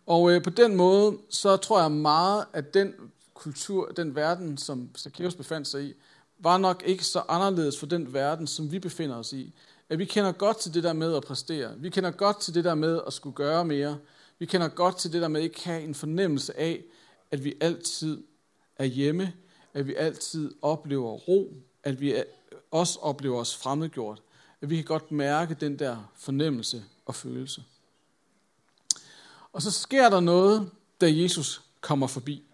Og 0.06 0.32
øh, 0.32 0.42
på 0.42 0.50
den 0.50 0.76
måde, 0.76 1.18
så 1.30 1.56
tror 1.56 1.80
jeg 1.80 1.92
meget, 1.92 2.44
at 2.52 2.74
den 2.74 2.94
kultur, 3.34 3.88
den 3.88 4.14
verden, 4.14 4.58
som 4.58 4.90
Zacchaeus 4.98 5.34
befandt 5.34 5.68
sig 5.68 5.84
i, 5.84 5.94
var 6.38 6.58
nok 6.58 6.82
ikke 6.86 7.04
så 7.04 7.22
anderledes 7.28 7.78
for 7.78 7.86
den 7.86 8.12
verden, 8.12 8.46
som 8.46 8.72
vi 8.72 8.78
befinder 8.78 9.16
os 9.16 9.32
i. 9.32 9.54
At 9.90 9.98
vi 9.98 10.04
kender 10.04 10.32
godt 10.32 10.56
til 10.56 10.74
det 10.74 10.82
der 10.82 10.92
med 10.92 11.16
at 11.16 11.24
præstere. 11.24 11.74
Vi 11.78 11.90
kender 11.90 12.10
godt 12.10 12.40
til 12.40 12.54
det 12.54 12.64
der 12.64 12.74
med 12.74 13.00
at 13.06 13.12
skulle 13.12 13.36
gøre 13.36 13.64
mere. 13.64 13.98
Vi 14.38 14.46
kender 14.46 14.68
godt 14.68 14.96
til 14.96 15.12
det 15.12 15.22
der 15.22 15.28
med 15.28 15.40
at 15.40 15.44
ikke 15.44 15.64
have 15.64 15.82
en 15.82 15.94
fornemmelse 15.94 16.58
af, 16.58 16.84
at 17.30 17.44
vi 17.44 17.54
altid 17.60 18.22
er 18.76 18.84
hjemme, 18.84 19.32
at 19.74 19.86
vi 19.86 19.94
altid 19.94 20.54
oplever 20.62 21.10
ro, 21.10 21.54
at 21.82 22.00
vi 22.00 22.22
også 22.70 22.98
oplever 22.98 23.40
os 23.40 23.56
fremmedgjort. 23.56 24.22
At 24.60 24.70
vi 24.70 24.76
kan 24.76 24.84
godt 24.84 25.12
mærke 25.12 25.56
den 25.60 25.78
der 25.78 26.10
fornemmelse 26.16 26.84
og 27.06 27.14
følelse. 27.14 27.62
Og 29.52 29.62
så 29.62 29.70
sker 29.70 30.08
der 30.08 30.20
noget, 30.20 30.70
da 31.00 31.12
Jesus 31.12 31.62
kommer 31.80 32.06
forbi. 32.06 32.44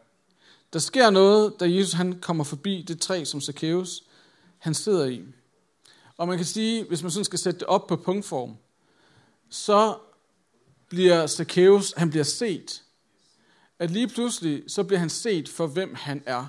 Der 0.72 0.78
sker 0.78 1.10
noget, 1.10 1.60
da 1.60 1.70
Jesus 1.70 1.92
han 1.92 2.20
kommer 2.20 2.44
forbi 2.44 2.84
det 2.88 3.00
træ, 3.00 3.24
som 3.24 3.40
Zacchaeus 3.40 4.02
han 4.58 4.74
sidder 4.74 5.06
i. 5.06 5.22
Og 6.16 6.28
man 6.28 6.36
kan 6.36 6.46
sige, 6.46 6.84
hvis 6.84 7.02
man 7.02 7.10
sådan 7.10 7.24
skal 7.24 7.38
sætte 7.38 7.60
det 7.60 7.66
op 7.68 7.86
på 7.86 7.96
punktform, 7.96 8.56
så 9.50 9.98
bliver 10.88 11.26
Zacchaeus, 11.26 11.94
han 11.96 12.10
bliver 12.10 12.24
set. 12.24 12.82
At 13.78 13.90
lige 13.90 14.08
pludselig, 14.08 14.64
så 14.68 14.84
bliver 14.84 14.98
han 14.98 15.10
set 15.10 15.48
for, 15.48 15.66
hvem 15.66 15.94
han 15.94 16.22
er. 16.26 16.46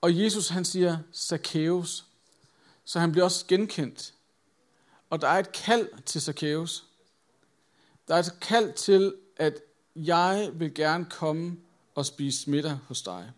Og 0.00 0.18
Jesus, 0.18 0.48
han 0.48 0.64
siger, 0.64 0.98
Zacchaeus. 1.14 2.04
Så 2.84 3.00
han 3.00 3.12
bliver 3.12 3.24
også 3.24 3.44
genkendt. 3.48 4.14
Og 5.10 5.20
der 5.20 5.28
er 5.28 5.38
et 5.38 5.52
kald 5.52 5.88
til 6.06 6.20
Zacchaeus. 6.20 6.84
Der 8.08 8.14
er 8.14 8.18
et 8.18 8.40
kald 8.40 8.72
til, 8.72 9.14
at 9.36 9.60
jeg 9.96 10.50
vil 10.54 10.74
gerne 10.74 11.04
komme 11.04 11.56
og 11.94 12.06
spise 12.06 12.50
middag 12.50 12.78
hos 12.88 13.02
dig. 13.02 13.32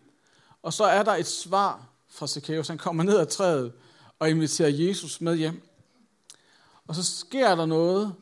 Og 0.61 0.73
så 0.73 0.83
er 0.83 1.03
der 1.03 1.15
et 1.15 1.27
svar 1.27 1.87
fra 2.09 2.27
Zacchaeus. 2.27 2.67
Han 2.67 2.77
kommer 2.77 3.03
ned 3.03 3.17
ad 3.17 3.25
træet 3.25 3.73
og 4.19 4.29
inviterer 4.29 4.69
Jesus 4.69 5.21
med 5.21 5.37
hjem. 5.37 5.61
Og 6.87 6.95
så 6.95 7.03
sker 7.03 7.55
der 7.55 7.65
noget, 7.65 8.15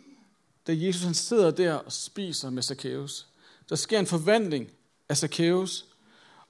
da 0.67 0.73
Jesus 0.75 1.03
han 1.03 1.13
sidder 1.13 1.51
der 1.51 1.73
og 1.73 1.91
spiser 1.91 2.49
med 2.49 2.63
Zacchaeus. 2.63 3.27
Der 3.69 3.75
sker 3.75 3.99
en 3.99 4.05
forvandling 4.05 4.71
af 5.09 5.17
Zacchaeus, 5.17 5.85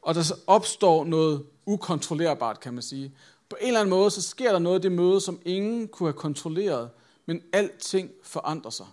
og 0.01 0.15
der 0.15 0.31
opstår 0.47 1.05
noget 1.05 1.45
ukontrollerbart, 1.65 2.59
kan 2.59 2.73
man 2.73 2.83
sige. 2.83 3.13
På 3.49 3.57
en 3.61 3.67
eller 3.67 3.79
anden 3.79 3.89
måde, 3.89 4.11
så 4.11 4.21
sker 4.21 4.51
der 4.51 4.59
noget 4.59 4.79
i 4.79 4.81
det 4.81 4.91
møde, 4.91 5.21
som 5.21 5.41
ingen 5.45 5.87
kunne 5.87 6.07
have 6.07 6.19
kontrolleret, 6.19 6.89
men 7.25 7.41
alting 7.53 8.11
forandrer 8.23 8.71
sig. 8.71 8.85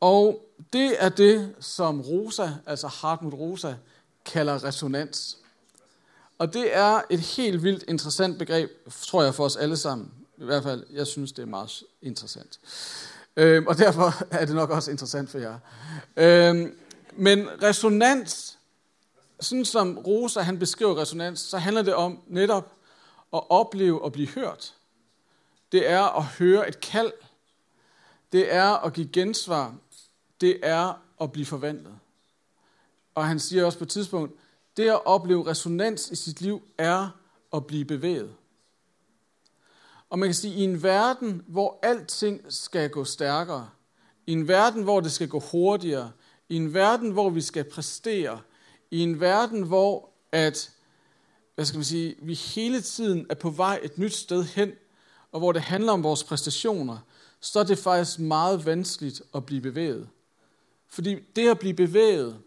Og 0.00 0.46
det 0.72 1.04
er 1.04 1.08
det, 1.08 1.54
som 1.60 2.00
Rosa, 2.00 2.50
altså 2.66 2.88
Hartmut 2.88 3.34
Rosa, 3.34 3.74
kalder 4.24 4.64
resonans. 4.64 5.38
Og 6.40 6.54
det 6.54 6.76
er 6.76 7.02
et 7.10 7.20
helt 7.20 7.62
vildt 7.62 7.84
interessant 7.88 8.38
begreb, 8.38 8.70
tror 9.02 9.22
jeg, 9.22 9.34
for 9.34 9.44
os 9.44 9.56
alle 9.56 9.76
sammen. 9.76 10.12
I 10.36 10.44
hvert 10.44 10.62
fald, 10.62 10.86
jeg 10.92 11.06
synes, 11.06 11.32
det 11.32 11.42
er 11.42 11.46
meget 11.46 11.82
interessant. 12.02 12.60
Øhm, 13.36 13.66
og 13.66 13.78
derfor 13.78 14.14
er 14.40 14.44
det 14.44 14.54
nok 14.54 14.70
også 14.70 14.90
interessant 14.90 15.30
for 15.30 15.38
jer. 15.38 15.58
Øhm, 16.16 16.78
men 17.12 17.48
resonans, 17.62 18.58
sådan 19.40 19.64
som 19.64 19.98
Rosa 19.98 20.40
han 20.40 20.58
beskriver 20.58 21.00
resonans, 21.00 21.40
så 21.40 21.58
handler 21.58 21.82
det 21.82 21.94
om 21.94 22.22
netop 22.26 22.72
at 23.32 23.50
opleve 23.50 24.06
at 24.06 24.12
blive 24.12 24.28
hørt. 24.28 24.74
Det 25.72 25.90
er 25.90 26.18
at 26.18 26.24
høre 26.24 26.68
et 26.68 26.80
kald. 26.80 27.12
Det 28.32 28.54
er 28.54 28.86
at 28.86 28.92
give 28.92 29.08
gensvar. 29.12 29.74
Det 30.40 30.58
er 30.62 31.02
at 31.20 31.32
blive 31.32 31.46
forvandlet. 31.46 31.94
Og 33.14 33.28
han 33.28 33.40
siger 33.40 33.64
også 33.64 33.78
på 33.78 33.84
et 33.84 33.90
tidspunkt, 33.90 34.32
det 34.76 34.88
at 34.88 35.06
opleve 35.06 35.46
resonans 35.46 36.10
i 36.10 36.16
sit 36.16 36.40
liv 36.40 36.62
er 36.78 37.08
at 37.52 37.66
blive 37.66 37.84
bevæget. 37.84 38.34
Og 40.10 40.18
man 40.18 40.28
kan 40.28 40.34
sige, 40.34 40.54
at 40.54 40.60
i 40.60 40.64
en 40.64 40.82
verden, 40.82 41.42
hvor 41.46 41.78
alting 41.82 42.40
skal 42.48 42.90
gå 42.90 43.04
stærkere, 43.04 43.68
i 44.26 44.32
en 44.32 44.48
verden, 44.48 44.82
hvor 44.82 45.00
det 45.00 45.12
skal 45.12 45.28
gå 45.28 45.40
hurtigere, 45.40 46.10
i 46.48 46.56
en 46.56 46.74
verden, 46.74 47.10
hvor 47.10 47.30
vi 47.30 47.40
skal 47.40 47.64
præstere, 47.64 48.40
i 48.90 49.00
en 49.00 49.20
verden, 49.20 49.62
hvor 49.62 50.10
at, 50.32 50.70
hvad 51.54 51.64
skal 51.64 51.78
man 51.78 51.84
sige, 51.84 52.16
vi 52.22 52.34
hele 52.34 52.80
tiden 52.80 53.26
er 53.30 53.34
på 53.34 53.50
vej 53.50 53.80
et 53.82 53.98
nyt 53.98 54.14
sted 54.14 54.44
hen, 54.44 54.72
og 55.32 55.40
hvor 55.40 55.52
det 55.52 55.62
handler 55.62 55.92
om 55.92 56.02
vores 56.02 56.24
præstationer, 56.24 56.98
så 57.40 57.60
er 57.60 57.64
det 57.64 57.78
faktisk 57.78 58.18
meget 58.18 58.66
vanskeligt 58.66 59.22
at 59.34 59.46
blive 59.46 59.60
bevæget. 59.60 60.08
Fordi 60.88 61.14
det 61.36 61.48
at 61.48 61.58
blive 61.58 61.74
bevæget, 61.74 62.38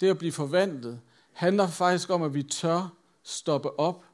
det 0.00 0.10
at 0.10 0.18
blive 0.18 0.32
forvandlet, 0.32 1.00
handler 1.38 1.66
faktisk 1.66 2.10
om, 2.10 2.22
at 2.22 2.34
vi 2.34 2.42
tør 2.42 2.92
stoppe 3.22 3.78
op 3.78 4.04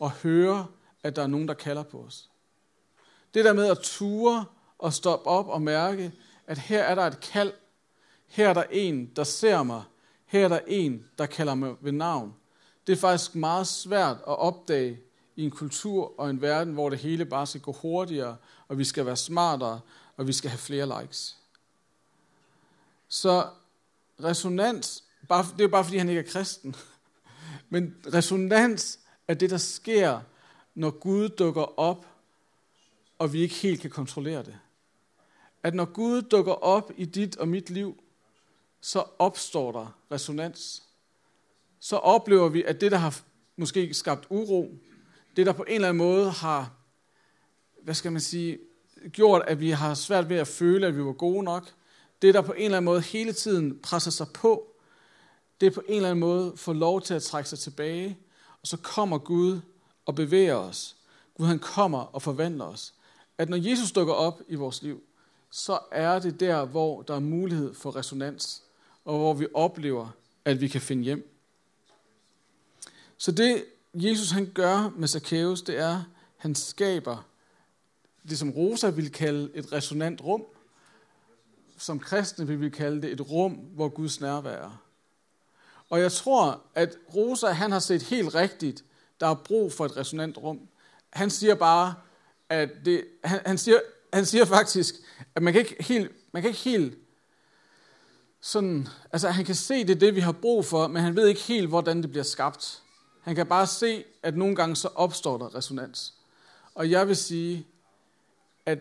og 0.00 0.10
høre, 0.10 0.66
at 1.02 1.16
der 1.16 1.22
er 1.22 1.26
nogen, 1.26 1.48
der 1.48 1.54
kalder 1.54 1.82
på 1.82 2.00
os. 2.02 2.30
Det 3.34 3.44
der 3.44 3.52
med 3.52 3.66
at 3.66 3.78
ture 3.78 4.44
og 4.78 4.92
stoppe 4.92 5.26
op 5.26 5.48
og 5.48 5.62
mærke, 5.62 6.12
at 6.46 6.58
her 6.58 6.82
er 6.82 6.94
der 6.94 7.02
et 7.02 7.20
kald. 7.20 7.52
Her 8.26 8.48
er 8.48 8.54
der 8.54 8.64
en, 8.70 9.06
der 9.16 9.24
ser 9.24 9.62
mig. 9.62 9.82
Her 10.24 10.44
er 10.44 10.48
der 10.48 10.60
en, 10.66 11.06
der 11.18 11.26
kalder 11.26 11.54
mig 11.54 11.74
ved 11.80 11.92
navn. 11.92 12.34
Det 12.86 12.92
er 12.92 12.96
faktisk 12.96 13.34
meget 13.34 13.66
svært 13.66 14.16
at 14.16 14.38
opdage 14.38 15.00
i 15.36 15.44
en 15.44 15.50
kultur 15.50 16.20
og 16.20 16.30
en 16.30 16.40
verden, 16.40 16.74
hvor 16.74 16.90
det 16.90 16.98
hele 16.98 17.24
bare 17.24 17.46
skal 17.46 17.60
gå 17.60 17.72
hurtigere, 17.72 18.36
og 18.68 18.78
vi 18.78 18.84
skal 18.84 19.06
være 19.06 19.16
smartere, 19.16 19.80
og 20.16 20.26
vi 20.26 20.32
skal 20.32 20.50
have 20.50 20.58
flere 20.58 21.00
likes. 21.00 21.36
Så 23.08 23.46
resonans, 24.24 25.05
bare, 25.28 25.42
det 25.42 25.60
er 25.60 25.64
jo 25.64 25.68
bare 25.68 25.84
fordi 25.84 25.96
han 25.96 26.08
ikke 26.08 26.20
er 26.20 26.32
kristen, 26.32 26.76
men 27.68 27.96
resonans 28.14 28.98
er 29.28 29.34
det, 29.34 29.50
der 29.50 29.56
sker, 29.56 30.20
når 30.74 30.90
Gud 30.90 31.28
dukker 31.28 31.78
op, 31.78 32.06
og 33.18 33.32
vi 33.32 33.40
ikke 33.40 33.54
helt 33.54 33.80
kan 33.80 33.90
kontrollere 33.90 34.42
det. 34.42 34.58
At 35.62 35.74
når 35.74 35.84
Gud 35.84 36.22
dukker 36.22 36.52
op 36.52 36.92
i 36.96 37.04
dit 37.04 37.36
og 37.36 37.48
mit 37.48 37.70
liv, 37.70 38.02
så 38.80 39.04
opstår 39.18 39.72
der 39.72 39.98
resonans. 40.12 40.82
Så 41.80 41.96
oplever 41.96 42.48
vi, 42.48 42.62
at 42.62 42.80
det, 42.80 42.92
der 42.92 42.98
har 42.98 43.20
måske 43.56 43.94
skabt 43.94 44.26
uro, 44.30 44.78
det, 45.36 45.46
der 45.46 45.52
på 45.52 45.62
en 45.62 45.74
eller 45.74 45.88
anden 45.88 45.98
måde 45.98 46.30
har, 46.30 46.72
hvad 47.82 47.94
skal 47.94 48.12
man 48.12 48.20
sige, 48.20 48.58
gjort, 49.12 49.42
at 49.46 49.60
vi 49.60 49.70
har 49.70 49.94
svært 49.94 50.28
ved 50.28 50.36
at 50.36 50.48
føle, 50.48 50.86
at 50.86 50.96
vi 50.96 51.04
var 51.04 51.12
gode 51.12 51.42
nok, 51.42 51.72
det, 52.22 52.34
der 52.34 52.40
på 52.40 52.52
en 52.52 52.64
eller 52.64 52.76
anden 52.76 52.84
måde 52.84 53.00
hele 53.00 53.32
tiden 53.32 53.78
presser 53.78 54.10
sig 54.10 54.26
på, 54.34 54.75
det 55.60 55.74
på 55.74 55.82
en 55.88 55.96
eller 55.96 56.10
anden 56.10 56.20
måde 56.20 56.52
får 56.56 56.72
lov 56.72 57.02
til 57.02 57.14
at 57.14 57.22
trække 57.22 57.48
sig 57.48 57.58
tilbage, 57.58 58.18
og 58.62 58.66
så 58.66 58.76
kommer 58.76 59.18
Gud 59.18 59.60
og 60.06 60.14
bevæger 60.14 60.54
os. 60.54 60.96
Gud 61.36 61.46
han 61.46 61.58
kommer 61.58 61.98
og 61.98 62.22
forvandler 62.22 62.64
os. 62.64 62.94
At 63.38 63.48
når 63.48 63.56
Jesus 63.56 63.92
dukker 63.92 64.14
op 64.14 64.40
i 64.48 64.54
vores 64.54 64.82
liv, 64.82 65.02
så 65.50 65.78
er 65.92 66.18
det 66.18 66.40
der, 66.40 66.64
hvor 66.64 67.02
der 67.02 67.14
er 67.14 67.20
mulighed 67.20 67.74
for 67.74 67.96
resonans, 67.96 68.62
og 69.04 69.18
hvor 69.18 69.34
vi 69.34 69.46
oplever, 69.54 70.08
at 70.44 70.60
vi 70.60 70.68
kan 70.68 70.80
finde 70.80 71.02
hjem. 71.02 71.32
Så 73.18 73.32
det, 73.32 73.64
Jesus 73.94 74.30
han 74.30 74.50
gør 74.54 74.92
med 74.96 75.08
Zacchaeus, 75.08 75.62
det 75.62 75.78
er, 75.78 76.02
han 76.36 76.54
skaber 76.54 77.26
det, 78.28 78.38
som 78.38 78.50
Rosa 78.50 78.90
vil 78.90 79.12
kalde 79.12 79.50
et 79.54 79.72
resonant 79.72 80.24
rum. 80.24 80.44
Som 81.78 81.98
kristne 81.98 82.46
vil 82.46 82.60
vi 82.60 82.70
kalde 82.70 83.02
det 83.02 83.12
et 83.12 83.30
rum, 83.30 83.52
hvor 83.52 83.88
Guds 83.88 84.20
nærvær 84.20 84.50
er. 84.50 84.82
Og 85.90 86.00
jeg 86.00 86.12
tror, 86.12 86.62
at 86.74 86.96
Rosa 87.14 87.46
han 87.46 87.72
har 87.72 87.78
set 87.78 88.02
helt 88.02 88.34
rigtigt, 88.34 88.84
der 89.20 89.26
er 89.26 89.34
brug 89.34 89.72
for 89.72 89.84
et 89.84 89.96
resonant 89.96 90.38
rum. 90.38 90.60
Han 91.10 91.30
siger 91.30 91.54
bare, 91.54 91.94
at 92.48 92.70
det, 92.84 93.04
han, 93.24 93.40
han, 93.46 93.58
siger, 93.58 93.80
han 94.12 94.26
siger 94.26 94.44
faktisk, 94.44 94.94
at 95.34 95.42
man 95.42 95.52
kan 95.52 95.62
ikke 95.62 95.82
helt, 95.82 96.12
man 96.32 96.42
kan 96.42 96.48
ikke 96.48 96.60
helt 96.60 96.98
sådan, 98.40 98.88
altså 99.12 99.28
han 99.28 99.44
kan 99.44 99.54
se, 99.54 99.74
det 99.74 99.90
er 99.90 99.98
det, 99.98 100.14
vi 100.14 100.20
har 100.20 100.32
brug 100.32 100.64
for, 100.64 100.86
men 100.86 101.02
han 101.02 101.16
ved 101.16 101.28
ikke 101.28 101.40
helt, 101.40 101.68
hvordan 101.68 102.02
det 102.02 102.10
bliver 102.10 102.24
skabt. 102.24 102.82
Han 103.22 103.34
kan 103.34 103.46
bare 103.46 103.66
se, 103.66 104.04
at 104.22 104.36
nogle 104.36 104.56
gange 104.56 104.76
så 104.76 104.88
opstår 104.94 105.38
der 105.38 105.54
resonans. 105.54 106.14
Og 106.74 106.90
jeg 106.90 107.08
vil 107.08 107.16
sige, 107.16 107.66
at 108.66 108.78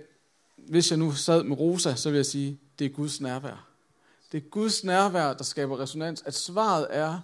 hvis 0.57 0.91
jeg 0.91 0.99
nu 0.99 1.11
sad 1.11 1.43
med 1.43 1.59
Rosa, 1.59 1.95
så 1.95 2.09
vil 2.09 2.15
jeg 2.15 2.25
sige, 2.25 2.59
det 2.79 2.85
er 2.85 2.89
Guds 2.89 3.21
nærvær. 3.21 3.67
Det 4.35 4.43
er 4.43 4.49
Guds 4.49 4.83
nærvær, 4.83 5.33
der 5.33 5.43
skaber 5.43 5.79
resonans. 5.79 6.23
At 6.25 6.33
svaret 6.33 6.87
er, 6.89 7.19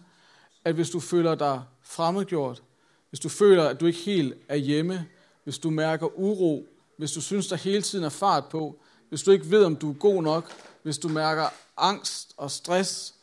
at 0.66 0.76
hvis 0.76 0.90
du 0.90 1.00
føler 1.00 1.36
dig 1.36 1.64
fremmedgjort, 1.82 2.64
hvis 3.10 3.20
du 3.20 3.30
føler, 3.30 3.70
at 3.70 3.80
du 3.80 3.86
ikke 3.86 4.00
helt 4.00 4.34
er 4.48 4.56
hjemme, 4.56 5.08
hvis 5.44 5.60
du 5.60 5.70
mærker 5.70 6.20
uro, 6.20 6.68
hvis 6.98 7.12
du 7.12 7.22
synes, 7.22 7.48
der 7.48 7.56
hele 7.56 7.82
tiden 7.82 8.06
er 8.06 8.10
fart 8.10 8.46
på, 8.50 8.80
hvis 9.10 9.24
du 9.24 9.32
ikke 9.32 9.52
ved, 9.52 9.66
om 9.66 9.76
du 9.76 9.90
er 9.90 9.94
god 9.94 10.24
nok, 10.24 10.52
hvis 10.84 10.98
du 10.98 11.08
mærker 11.08 11.46
angst 11.78 12.34
og 12.38 12.52
stress 12.52 13.14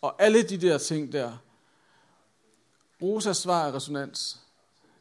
og 0.00 0.22
alle 0.22 0.42
de 0.42 0.56
der 0.56 0.78
ting 0.78 1.12
der. 1.12 1.32
Rosas 3.02 3.36
svar 3.36 3.66
er 3.66 3.74
resonans. 3.74 4.40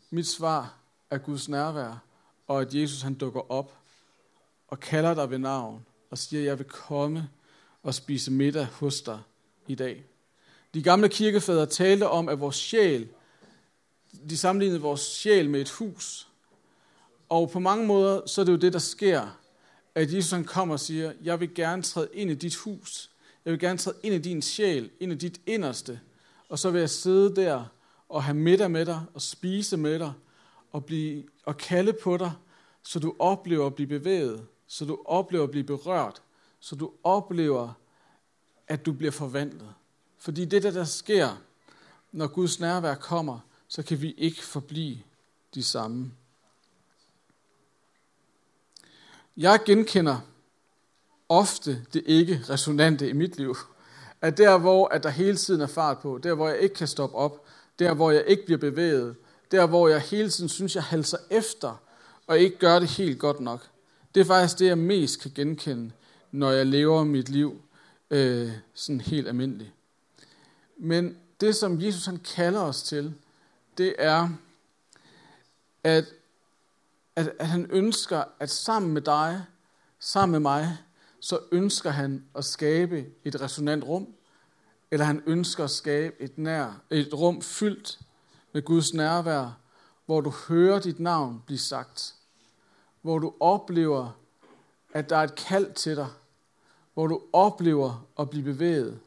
Mit 0.10 0.27
svar 0.27 0.73
er 1.10 1.17
Guds 1.17 1.49
nærvær, 1.49 2.03
og 2.47 2.62
at 2.62 2.75
Jesus 2.75 3.01
han 3.01 3.13
dukker 3.13 3.51
op 3.51 3.73
og 4.67 4.79
kalder 4.79 5.13
dig 5.13 5.29
ved 5.29 5.38
navn 5.38 5.86
og 6.12 6.17
siger, 6.17 6.43
jeg 6.43 6.60
vil 6.60 6.67
komme 6.67 7.29
og 7.84 7.93
spise 7.93 8.32
middag 8.32 8.65
hos 8.65 9.02
dig 9.02 9.19
i 9.67 9.76
dag. 9.76 10.04
De 10.74 10.84
gamle 10.84 11.10
kirkefædre 11.10 11.65
talte 11.65 12.08
om, 12.08 12.30
at 12.30 12.39
vores 12.39 12.56
sjæl, 12.56 13.08
de 14.30 14.38
sammenlignede 14.38 14.82
vores 14.82 15.02
sjæl 15.02 15.50
med 15.50 15.62
et 15.62 15.69
hus. 15.69 16.28
Og 17.30 17.50
på 17.50 17.60
mange 17.60 17.88
måder, 17.88 18.22
så 18.26 18.41
er 18.41 18.46
det 18.46 18.52
jo 18.52 18.58
det, 18.58 18.74
der 18.74 18.80
sker, 18.80 19.39
at 19.96 20.13
Jesus 20.13 20.32
han 20.32 20.43
kommer 20.43 20.74
og 20.74 20.80
siger, 20.80 21.13
jeg 21.24 21.39
vil 21.39 21.56
gerne 21.56 21.82
træde 21.82 22.10
ind 22.13 22.32
i 22.32 22.36
dit 22.36 22.56
hus. 22.56 23.12
Jeg 23.46 23.52
vil 23.52 23.60
gerne 23.60 23.78
træde 23.78 23.98
ind 24.04 24.15
i 24.15 24.17
din 24.17 24.41
sjæl, 24.41 24.89
ind 25.00 25.12
i 25.12 25.15
dit 25.15 25.41
inderste. 25.46 26.00
Og 26.50 26.60
så 26.60 26.72
vil 26.72 26.80
jeg 26.80 26.89
sidde 26.89 27.36
der 27.36 27.65
og 28.10 28.24
have 28.24 28.36
middag 28.36 28.72
med 28.72 28.86
dig, 28.86 29.02
og 29.13 29.22
spise 29.22 29.78
med 29.78 30.00
dig, 30.00 30.13
og, 30.72 30.86
blive, 30.86 31.24
og 31.46 31.58
kalde 31.58 31.93
på 31.93 32.17
dig, 32.17 32.32
så 32.84 33.00
du 33.00 33.15
oplever 33.19 33.65
at 33.65 33.76
blive 33.76 33.88
bevæget, 33.88 34.46
så 34.67 34.86
du 34.86 35.00
oplever 35.06 35.43
at 35.43 35.52
blive 35.52 35.63
berørt, 35.63 36.22
så 36.63 36.76
du 36.76 36.91
oplever, 37.04 37.73
at 38.67 38.86
du 38.86 38.93
bliver 38.93 39.12
forvandlet. 39.12 39.73
Fordi 40.17 40.45
det, 40.45 40.63
der, 40.63 40.71
der 40.71 40.84
sker, 40.84 41.41
når 42.12 42.28
Guds 42.28 42.60
nærvær 42.60 42.95
kommer, 42.95 43.39
så 43.67 43.84
kan 43.84 44.02
vi 44.02 44.12
ikke 44.12 44.43
forblive 44.43 44.97
de 45.54 45.63
samme. 45.63 46.12
Jeg 49.38 49.60
genkender 49.65 50.19
ofte 51.30 51.86
det 51.93 52.04
ikke 52.06 52.41
resonante 52.49 53.10
i 53.10 53.13
mit 53.13 53.38
liv. 53.38 53.56
At 54.21 54.38
der, 54.38 54.58
hvor 54.58 54.88
at 54.88 55.04
der 55.04 55.10
hele 55.10 55.38
tiden 55.38 55.62
er 55.62 55.67
fart 55.67 55.99
på, 55.99 56.17
der, 56.17 56.34
hvor 56.34 56.49
jeg 56.49 56.60
ikke 56.60 56.76
kan 56.76 56.88
stoppe 56.88 57.15
op, 57.15 57.45
der, 57.80 57.93
hvor 57.93 58.12
jeg 58.12 58.23
ikke 58.28 58.45
bliver 58.45 58.60
bevæget, 58.60 59.15
der, 59.52 59.67
hvor 59.67 59.88
jeg 59.88 60.02
hele 60.02 60.30
tiden 60.30 60.49
synes, 60.49 60.76
jeg 60.76 60.84
halser 60.84 61.17
efter, 61.30 61.76
og 62.28 62.39
ikke 62.39 62.58
gør 62.58 62.80
det 62.80 62.89
helt 62.89 63.19
godt 63.19 63.39
nok, 63.39 63.69
det 64.15 64.21
er 64.21 64.26
faktisk 64.26 64.60
det, 64.60 64.67
jeg 64.67 64.78
mest 64.78 65.21
kan 65.21 65.32
genkende, 65.36 65.91
når 66.34 66.52
jeg 66.52 66.65
lever 66.65 67.04
mit 67.04 67.30
liv 67.30 67.62
øh, 68.10 68.52
sådan 68.74 69.02
helt 69.02 69.28
almindeligt. 69.28 69.72
Men 70.78 71.17
det, 71.41 71.56
som 71.56 71.82
Jesus 71.82 72.06
han 72.06 72.17
kalder 72.17 72.62
os 72.62 72.84
til, 72.84 73.13
det 73.78 73.96
er, 73.98 74.30
at, 75.84 76.06
at, 77.15 77.34
at 77.39 77.48
han 77.48 77.67
ønsker, 77.72 78.24
at 78.39 78.50
sammen 78.50 78.93
med 78.93 79.02
dig, 79.02 79.46
sammen 80.00 80.32
med 80.32 80.39
mig, 80.39 80.78
så 81.19 81.39
ønsker 81.52 81.89
han 81.89 82.26
at 82.36 82.46
skabe 82.46 83.06
et 83.24 83.41
resonant 83.41 83.84
rum, 83.84 84.08
eller 84.91 85.06
han 85.06 85.24
ønsker 85.26 85.63
at 85.63 85.72
skabe 85.72 86.15
et, 86.19 86.38
nær, 86.38 86.82
et 86.89 87.13
rum 87.13 87.41
fyldt 87.41 88.00
med 88.54 88.62
Guds 88.62 88.93
nærvær, 88.93 89.58
hvor 90.06 90.22
du 90.22 90.30
hører 90.48 90.80
dit 90.80 91.00
navn 91.00 91.43
blive 91.46 91.60
sagt, 91.60 92.15
hvor 93.02 93.19
du 93.19 93.34
oplever, 93.39 94.12
at 94.93 95.10
der 95.10 95.17
er 95.17 95.24
et 95.24 95.36
kald 95.36 95.74
til 95.74 95.96
dig, 95.96 96.08
hvor 96.93 97.08
du 97.08 97.21
oplever 97.34 98.08
at 98.19 98.29
blive 98.29 98.43
bevæget, 98.43 98.99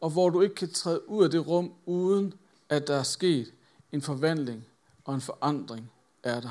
og 0.00 0.10
hvor 0.10 0.30
du 0.30 0.40
ikke 0.40 0.54
kan 0.54 0.72
træde 0.72 1.08
ud 1.08 1.24
af 1.24 1.30
det 1.30 1.46
rum, 1.46 1.72
uden 1.86 2.34
at 2.68 2.88
der 2.88 2.96
er 2.96 3.02
sket 3.02 3.52
en 3.92 4.02
forvandling 4.02 4.66
og 5.04 5.14
en 5.14 5.20
forandring 5.20 5.90
af 6.24 6.42
dig. 6.42 6.50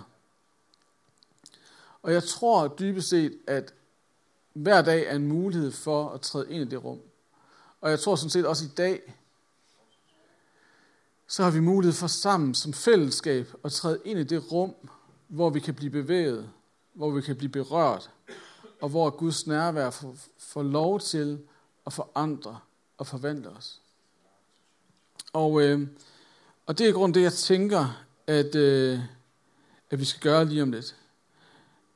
Og 2.01 2.13
jeg 2.13 2.23
tror 2.23 2.67
dybest 2.67 3.09
set, 3.09 3.37
at 3.47 3.73
hver 4.53 4.81
dag 4.81 5.07
er 5.07 5.15
en 5.15 5.27
mulighed 5.27 5.71
for 5.71 6.09
at 6.09 6.21
træde 6.21 6.51
ind 6.51 6.67
i 6.67 6.69
det 6.69 6.83
rum. 6.83 6.99
Og 7.81 7.89
jeg 7.89 7.99
tror 7.99 8.15
sådan 8.15 8.29
set 8.29 8.45
også 8.45 8.65
i 8.65 8.71
dag, 8.77 9.13
så 11.27 11.43
har 11.43 11.51
vi 11.51 11.59
mulighed 11.59 11.93
for 11.93 12.07
sammen 12.07 12.55
som 12.55 12.73
fællesskab 12.73 13.53
at 13.63 13.71
træde 13.71 14.01
ind 14.05 14.19
i 14.19 14.23
det 14.23 14.51
rum, 14.51 14.73
hvor 15.27 15.49
vi 15.49 15.59
kan 15.59 15.73
blive 15.73 15.91
bevæget, 15.91 16.49
hvor 16.93 17.11
vi 17.11 17.21
kan 17.21 17.35
blive 17.35 17.51
berørt, 17.51 18.11
og 18.81 18.89
hvor 18.89 19.09
Guds 19.09 19.47
nærvær 19.47 19.89
får, 19.89 20.15
får 20.37 20.63
lov 20.63 20.99
til 20.99 21.39
at 21.85 21.93
forandre 21.93 22.59
og 22.97 23.07
forvandle 23.07 23.49
os. 23.49 23.81
Og, 25.33 25.61
øh, 25.61 25.87
og 26.65 26.77
det 26.77 26.89
er 26.89 26.93
grund 26.93 27.13
det, 27.13 27.21
jeg 27.21 27.33
tænker, 27.33 28.05
at, 28.27 28.55
øh, 28.55 28.99
at 29.89 29.99
vi 29.99 30.05
skal 30.05 30.21
gøre 30.21 30.45
lige 30.45 30.63
om 30.63 30.71
lidt. 30.71 30.95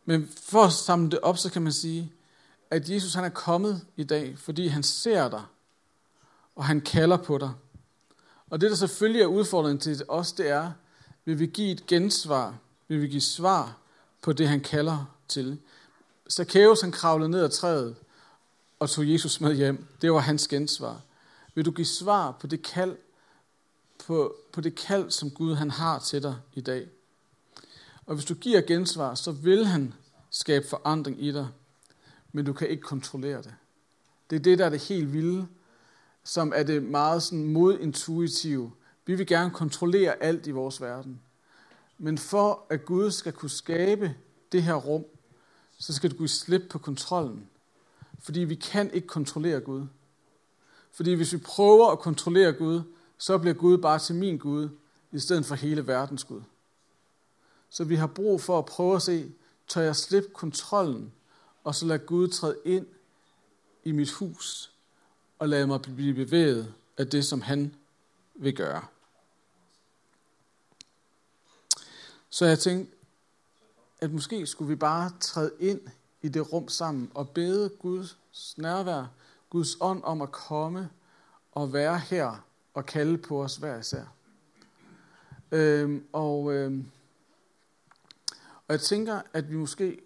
Men 0.06 0.28
for 0.28 0.64
at 0.64 0.74
samle 0.74 1.12
det 1.12 1.20
op, 1.20 1.38
så 1.38 1.52
kan 1.52 1.62
man 1.62 1.72
sige, 1.72 2.14
at 2.70 2.90
Jesus 2.90 3.14
han 3.14 3.24
er 3.24 3.30
kommet 3.30 3.86
i 3.96 4.04
dag, 4.04 4.38
fordi 4.38 4.68
han 4.68 4.84
ser 4.84 5.30
dig, 5.30 5.44
og 6.56 6.66
han 6.66 6.82
kalder 6.82 7.18
på 7.18 7.38
dig. 7.38 7.52
Og 8.50 8.62
det, 8.62 8.70
der 8.70 8.76
selvfølgelig 8.76 9.22
er 9.22 9.28
udfordringen 9.28 9.80
til 9.80 10.06
os, 10.08 10.34
det 10.34 10.50
er, 10.50 10.72
vil 11.26 11.40
vi 11.40 11.46
give 11.46 11.72
et 11.72 11.88
gensvar, 11.88 12.58
vil 12.88 13.02
vi 13.02 13.08
give 13.08 13.22
svar 13.22 13.78
på 14.22 14.34
det, 14.34 14.48
han 14.48 14.62
kalder 14.62 15.06
til. 15.28 15.60
Zacchaeus, 16.32 16.82
han 16.82 16.92
kravlede 16.92 17.30
ned 17.30 17.44
ad 17.44 17.50
træet 17.50 17.96
og 18.80 18.90
tog 18.90 19.12
Jesus 19.12 19.42
med 19.42 19.56
hjem. 19.56 19.88
Det 20.02 20.12
var 20.12 20.20
hans 20.20 20.48
gensvar. 20.48 21.02
Vil 21.56 21.66
du 21.66 21.72
give 21.72 21.86
svar 21.86 22.32
på 22.32 22.48
det 22.48 22.62
kald, 22.62 22.98
på, 24.06 24.36
på 24.54 24.62
det 24.62 24.76
kald, 24.76 25.12
som 25.12 25.32
Gud 25.32 25.56
han 25.56 25.72
har 25.72 26.00
til 26.00 26.24
dig 26.24 26.36
i 26.54 26.62
dag? 26.62 26.88
Og 28.06 28.16
hvis 28.16 28.26
du 28.26 28.34
giver 28.34 28.62
gensvar, 28.62 29.16
så 29.16 29.32
vil 29.32 29.66
han 29.66 29.94
skabe 30.30 30.68
forandring 30.68 31.24
i 31.24 31.32
dig, 31.32 31.48
men 32.32 32.46
du 32.46 32.54
kan 32.54 32.70
ikke 32.70 32.84
kontrollere 32.84 33.38
det. 33.38 33.54
Det 34.30 34.36
er 34.36 34.40
det, 34.40 34.60
der 34.60 34.66
er 34.66 34.70
det 34.70 34.80
helt 34.80 35.14
vilde, 35.14 35.48
som 36.24 36.54
er 36.56 36.64
det 36.64 36.84
meget 36.84 37.24
sådan 37.24 37.44
modintuitive. 37.44 38.72
Vi 39.06 39.16
vil 39.16 39.28
gerne 39.28 39.52
kontrollere 39.52 40.24
alt 40.24 40.48
i 40.48 40.52
vores 40.52 40.82
verden. 40.82 41.22
Men 41.98 42.18
for 42.18 42.66
at 42.70 42.86
Gud 42.86 43.12
skal 43.12 43.34
kunne 43.34 43.50
skabe 43.50 44.16
det 44.52 44.64
her 44.64 44.74
rum, 44.76 45.06
så 45.80 45.94
skal 45.94 46.12
du 46.12 46.18
give 46.18 46.28
slip 46.28 46.62
på 46.70 46.80
kontrollen. 46.80 47.50
Fordi 48.20 48.40
vi 48.40 48.56
kan 48.56 48.92
ikke 48.92 49.08
kontrollere 49.08 49.60
Gud. 49.60 49.88
Fordi 50.92 51.14
hvis 51.14 51.34
vi 51.34 51.38
prøver 51.38 51.92
at 51.92 52.00
kontrollere 52.00 52.54
Gud, 52.54 52.82
så 53.18 53.38
bliver 53.38 53.54
Gud 53.54 53.78
bare 53.78 54.00
til 54.00 54.16
min 54.16 54.38
Gud, 54.38 54.70
i 55.12 55.20
stedet 55.20 55.46
for 55.46 55.56
hele 55.56 55.88
verdens 55.88 56.24
Gud. 56.24 56.42
Så 57.70 57.84
vi 57.84 57.96
har 57.96 58.08
brug 58.08 58.42
for 58.42 58.60
at 58.60 58.66
prøve 58.66 58.96
at 58.96 59.02
se, 59.02 59.32
tør 59.68 59.82
jeg 59.82 59.96
slippe 59.96 60.30
kontrollen, 60.34 61.12
og 61.64 61.76
så 61.76 61.86
lade 61.86 62.00
Gud 62.00 62.28
træde 62.28 62.58
ind 62.66 62.88
i 63.84 63.92
mit 63.92 64.12
hus, 64.12 64.72
og 65.40 65.50
lade 65.50 65.68
mig 65.68 65.82
blive 65.82 66.14
bevæget 66.14 66.74
af 66.98 67.08
det, 67.08 67.26
som 67.26 67.42
han 67.42 67.76
vil 68.36 68.56
gøre. 68.56 68.86
Så 72.30 72.46
jeg 72.46 72.60
tænkte, 72.60 72.96
at 74.02 74.12
måske 74.12 74.48
skulle 74.48 74.70
vi 74.70 74.76
bare 74.76 75.12
træde 75.20 75.52
ind 75.60 75.82
i 76.22 76.30
det 76.30 76.54
rum 76.54 76.68
sammen 76.68 77.12
og 77.14 77.30
bede 77.30 77.70
Guds 77.70 78.58
nærvær, 78.58 79.06
Guds 79.50 79.78
ånd 79.82 80.04
om 80.04 80.22
at 80.22 80.32
komme 80.32 80.90
og 81.52 81.74
være 81.74 82.00
her 82.00 82.46
og 82.74 82.86
kalde 82.86 83.18
på 83.18 83.44
os 83.44 83.56
hver 83.56 83.80
især. 83.80 84.04
Øhm, 85.52 86.06
og, 86.14 86.54
øhm, 86.54 86.92
og 88.68 88.74
jeg 88.74 88.82
tænker, 88.82 89.22
at 89.34 89.50
vi 89.50 89.56
måske, 89.56 90.02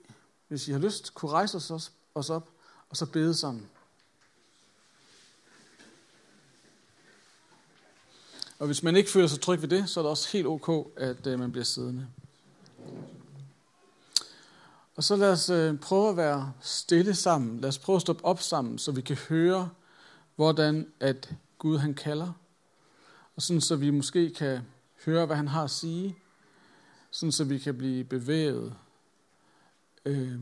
hvis 0.48 0.68
I 0.68 0.72
har 0.72 0.80
lyst, 0.80 1.14
kunne 1.14 1.32
rejse 1.32 1.58
os, 1.58 1.92
os 2.16 2.30
op 2.30 2.50
og 2.90 2.98
så 2.98 3.06
bede 3.06 3.34
sammen. 3.34 3.70
Og 8.60 8.66
hvis 8.66 8.84
man 8.84 8.96
ikke 8.96 9.10
føler 9.10 9.28
sig 9.28 9.42
tryg 9.42 9.62
ved 9.62 9.68
det, 9.68 9.90
så 9.90 10.00
er 10.00 10.02
det 10.02 10.10
også 10.10 10.30
helt 10.32 10.48
ok, 10.48 10.92
at 10.98 11.28
øh, 11.28 11.40
man 11.40 11.52
bliver 11.52 11.66
siddende. 11.66 12.08
Og 14.96 15.04
så 15.04 15.16
lad 15.16 15.32
os 15.32 15.50
øh, 15.50 15.80
prøve 15.80 16.10
at 16.10 16.18
være 16.18 16.54
stille 16.62 17.16
sammen. 17.16 17.60
Lad 17.60 17.70
os 17.70 17.80
prøve 17.80 17.96
at 17.96 18.02
stoppe 18.02 18.26
op 18.26 18.42
sammen, 18.42 18.78
så 18.78 18.92
vi 18.92 19.02
kan 19.02 19.16
høre, 19.16 19.70
hvordan 20.36 20.88
at 21.00 21.34
Gud 21.58 21.78
han 21.78 21.94
kalder. 21.94 22.34
Og 23.36 23.42
sådan 23.42 23.62
så 23.62 23.76
vi 23.76 23.90
måske 23.90 24.30
kan 24.30 24.62
høre, 25.06 25.26
hvad 25.26 25.36
han 25.36 25.48
har 25.48 25.64
at 25.64 25.72
sige. 25.72 26.18
Sådan 27.12 27.32
så 27.32 27.44
vi 27.44 27.58
kan 27.58 27.78
blive 27.78 28.04
bevæget 28.04 28.76
øh, 30.06 30.40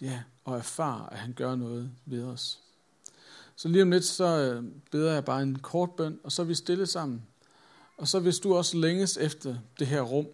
ja, 0.00 0.22
og 0.44 0.56
erfare, 0.56 1.12
at 1.12 1.18
han 1.18 1.32
gør 1.32 1.54
noget 1.54 1.90
ved 2.06 2.24
os. 2.24 2.58
Så 3.56 3.68
lige 3.68 3.82
om 3.82 3.90
lidt, 3.90 4.04
så 4.04 4.24
øh, 4.24 4.64
beder 4.90 5.12
jeg 5.12 5.24
bare 5.24 5.42
en 5.42 5.58
kort 5.58 5.90
bøn, 5.90 6.20
og 6.24 6.32
så 6.32 6.42
er 6.42 6.46
vi 6.46 6.54
stille 6.54 6.86
sammen. 6.86 7.22
Og 7.96 8.08
så 8.08 8.20
hvis 8.20 8.38
du 8.38 8.54
også 8.54 8.76
længes 8.76 9.16
efter 9.16 9.56
det 9.78 9.86
her 9.86 10.00
rum, 10.00 10.26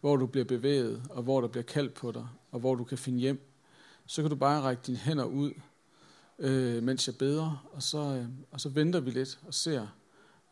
hvor 0.00 0.16
du 0.16 0.26
bliver 0.26 0.44
bevæget, 0.44 1.02
og 1.10 1.22
hvor 1.22 1.40
der 1.40 1.48
bliver 1.48 1.64
kaldt 1.64 1.94
på 1.94 2.12
dig, 2.12 2.28
og 2.50 2.60
hvor 2.60 2.74
du 2.74 2.84
kan 2.84 2.98
finde 2.98 3.18
hjem, 3.18 3.50
så 4.06 4.22
kan 4.22 4.30
du 4.30 4.36
bare 4.36 4.62
række 4.62 4.82
dine 4.86 4.98
hænder 4.98 5.24
ud, 5.24 5.52
øh, 6.38 6.82
mens 6.82 7.06
jeg 7.06 7.18
beder, 7.18 7.68
og 7.72 7.82
så, 7.82 7.98
øh, 7.98 8.28
og 8.50 8.60
så 8.60 8.68
venter 8.68 9.00
vi 9.00 9.10
lidt 9.10 9.38
og 9.46 9.54
ser, 9.54 9.86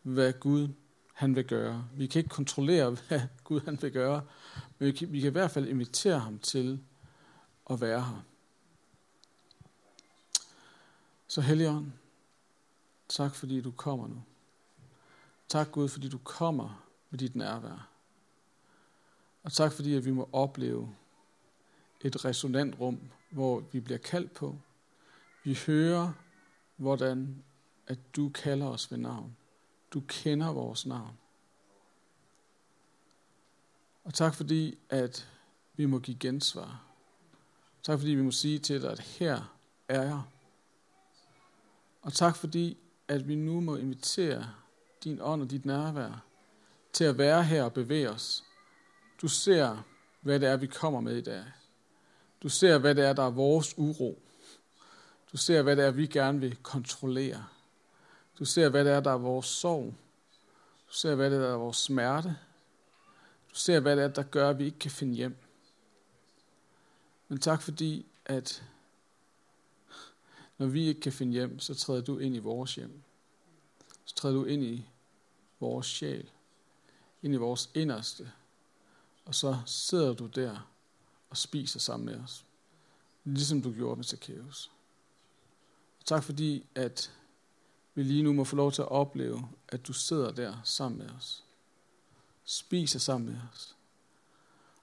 hvad 0.03 0.33
Gud 0.33 0.69
han 1.15 1.37
vil 1.37 1.45
gøre. 1.45 1.85
Vi 1.97 2.07
kan 2.07 2.19
ikke 2.19 2.29
kontrollere, 2.29 2.91
hvad 3.09 3.21
Gud 3.45 3.61
han 3.61 3.83
vil 3.83 3.93
gøre, 3.93 4.23
men 4.79 4.87
vi 4.87 4.93
kan, 4.93 5.13
vi 5.13 5.21
kan 5.21 5.29
i 5.29 5.33
hvert 5.33 5.51
fald 5.51 5.69
invitere 5.69 6.19
ham 6.19 6.39
til 6.39 6.81
at 7.71 7.81
være 7.81 8.01
her. 8.01 8.25
Så 11.29 11.41
Helligånd, 11.41 11.93
tak 13.09 13.35
fordi 13.35 13.61
du 13.61 13.71
kommer 13.71 14.09
nu. 14.09 14.23
Tak 15.49 15.71
Gud, 15.73 15.89
fordi 15.89 16.09
du 16.09 16.19
kommer 16.19 16.85
med 17.11 17.19
dit 17.19 17.37
nærvær. 17.37 17.89
Og 19.43 19.53
tak 19.53 19.73
fordi, 19.73 19.95
at 19.95 20.05
vi 20.05 20.11
må 20.11 20.29
opleve 20.33 20.95
et 22.01 22.25
resonant 22.25 22.81
rum, 22.81 23.01
hvor 23.31 23.61
vi 23.73 23.81
bliver 23.81 23.99
kaldt 23.99 24.35
på. 24.35 24.59
Vi 25.45 25.59
hører, 25.67 26.13
hvordan 26.77 27.43
at 27.87 27.99
du 28.17 28.29
kalder 28.29 28.67
os 28.67 28.91
ved 28.91 28.99
navn. 28.99 29.37
Du 29.91 30.01
kender 30.01 30.53
vores 30.53 30.87
navn. 30.87 31.19
Og 34.05 34.15
tak 34.15 34.35
fordi, 34.35 34.79
at 34.89 35.31
vi 35.77 35.87
må 35.87 35.99
give 35.99 36.17
gensvar. 36.21 36.85
Tak 37.83 37.99
fordi 37.99 38.11
vi 38.11 38.23
må 38.23 38.31
sige 38.31 38.59
til 38.59 38.83
dig, 38.83 38.93
at 38.93 39.01
her 39.01 39.55
er 39.89 40.03
jeg. 40.03 40.23
Og 42.03 42.13
tak 42.13 42.37
fordi, 42.37 42.79
at 43.09 43.29
vi 43.29 43.35
nu 43.35 43.61
må 43.61 43.77
invitere 43.77 44.51
din 45.05 45.21
ånd 45.21 45.43
og 45.43 45.51
dit 45.51 45.65
nærvær 45.65 46.25
til 46.93 47.05
at 47.05 47.19
være 47.19 47.45
her 47.45 47.63
og 47.63 47.73
bevæge 47.73 48.11
os. 48.11 48.45
Du 49.23 49.29
ser, 49.29 49.83
hvad 50.21 50.41
det 50.41 50.49
er, 50.49 50.57
vi 50.57 50.67
kommer 50.67 51.01
med 51.01 51.17
i 51.17 51.23
dag. 51.23 51.45
Du 52.43 52.49
ser, 52.49 52.79
hvad 52.79 52.95
det 52.95 53.05
er, 53.05 53.13
der 53.13 53.23
er 53.23 53.31
vores 53.31 53.79
uro. 53.79 54.23
Du 55.33 55.37
ser, 55.37 55.63
hvad 55.63 55.77
det 55.77 55.85
er, 55.85 55.91
vi 55.91 56.07
gerne 56.07 56.41
vil 56.41 56.57
kontrollere. 56.57 57.47
Du 58.39 58.45
ser, 58.45 58.69
hvad 58.69 58.85
det 58.85 58.93
er, 58.93 59.01
der 59.01 59.11
er 59.11 59.19
vores 59.19 59.47
sorg. 59.47 59.95
Du 60.89 60.93
ser, 60.93 61.15
hvad 61.15 61.31
det 61.31 61.37
er, 61.37 61.43
der 61.43 61.53
er 61.53 61.59
vores 61.59 61.77
smerte. 61.77 62.37
Du 63.51 63.55
ser, 63.55 63.81
hvad 63.81 63.97
det 63.97 64.05
er, 64.05 64.09
der 64.09 64.23
gør, 64.23 64.51
at 64.51 64.59
vi 64.59 64.65
ikke 64.65 64.79
kan 64.79 64.91
finde 64.91 65.15
hjem. 65.15 65.37
Men 67.29 67.41
tak 67.41 67.63
fordi, 67.63 68.07
at 68.25 68.65
når 70.59 70.67
vi 70.67 70.87
ikke 70.87 71.01
kan 71.01 71.13
finde 71.13 71.33
hjem, 71.33 71.59
så 71.59 71.75
træder 71.75 72.01
du 72.01 72.19
ind 72.19 72.37
i 72.37 72.39
vores 72.39 72.75
hjem. 72.75 73.03
Så 74.05 74.15
træder 74.15 74.35
du 74.35 74.45
ind 74.45 74.65
i 74.65 74.89
vores 75.61 75.87
sjæl, 75.87 76.31
ind 77.23 77.35
i 77.35 77.37
vores 77.37 77.71
inderste, 77.75 78.33
og 79.25 79.35
så 79.35 79.59
sidder 79.67 80.13
du 80.15 80.27
der 80.27 80.71
og 81.31 81.37
spiser 81.37 81.81
sammen 81.81 82.07
med 82.07 82.21
os, 82.21 82.45
ligesom 83.25 83.63
du 83.63 83.73
gjorde 83.73 83.97
med 83.97 84.05
Zacchaeus. 84.05 84.71
Og 86.01 86.05
tak 86.05 86.23
fordi, 86.23 86.67
at 86.75 87.13
vi 87.95 88.03
lige 88.03 88.23
nu 88.23 88.33
må 88.33 88.45
få 88.45 88.57
lov 88.57 88.73
til 88.73 88.83
at 88.83 88.89
opleve, 88.89 89.49
at 89.69 89.87
du 89.87 89.93
sidder 89.93 90.33
der 90.33 90.57
sammen 90.65 90.99
med 90.99 91.11
os. 91.11 91.45
Spiser 92.45 92.99
sammen 92.99 93.33
med 93.33 93.41
os. 93.53 93.77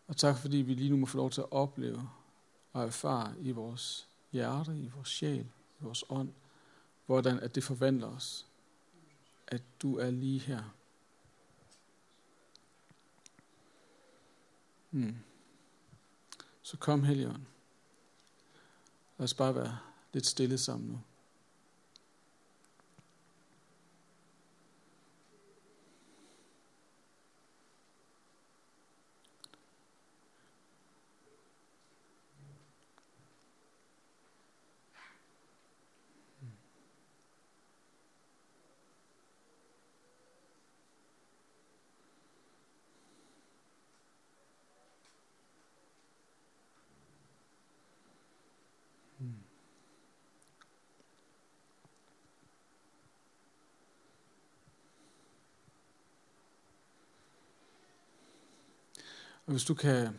Og 0.07 0.17
tak 0.17 0.37
fordi 0.37 0.57
vi 0.57 0.73
lige 0.73 0.89
nu 0.89 0.97
må 0.97 1.05
få 1.05 1.17
lov 1.17 1.29
til 1.29 1.41
at 1.41 1.51
opleve 1.51 2.09
og 2.73 2.83
erfare 2.83 3.33
i 3.39 3.51
vores 3.51 4.07
hjerte, 4.31 4.79
i 4.79 4.87
vores 4.95 5.09
sjæl, 5.09 5.47
i 5.79 5.83
vores 5.83 6.03
ånd, 6.09 6.33
hvordan 7.05 7.39
at 7.39 7.55
det 7.55 7.63
forvandler 7.63 8.07
os 8.07 8.45
at 9.47 9.61
du 9.81 9.97
er 9.97 10.11
lige 10.11 10.39
her. 10.39 10.63
Hmm. 14.91 15.15
Så 16.65 16.77
kom 16.77 17.03
Helligånd. 17.03 17.43
Lad 19.17 19.23
os 19.23 19.33
bare 19.33 19.55
være 19.55 19.77
lidt 20.13 20.25
stille 20.25 20.57
sammen 20.57 20.89
nu. 20.89 20.99
Og 59.45 59.51
hvis 59.51 59.63
du 59.63 59.73
kan, 59.73 60.15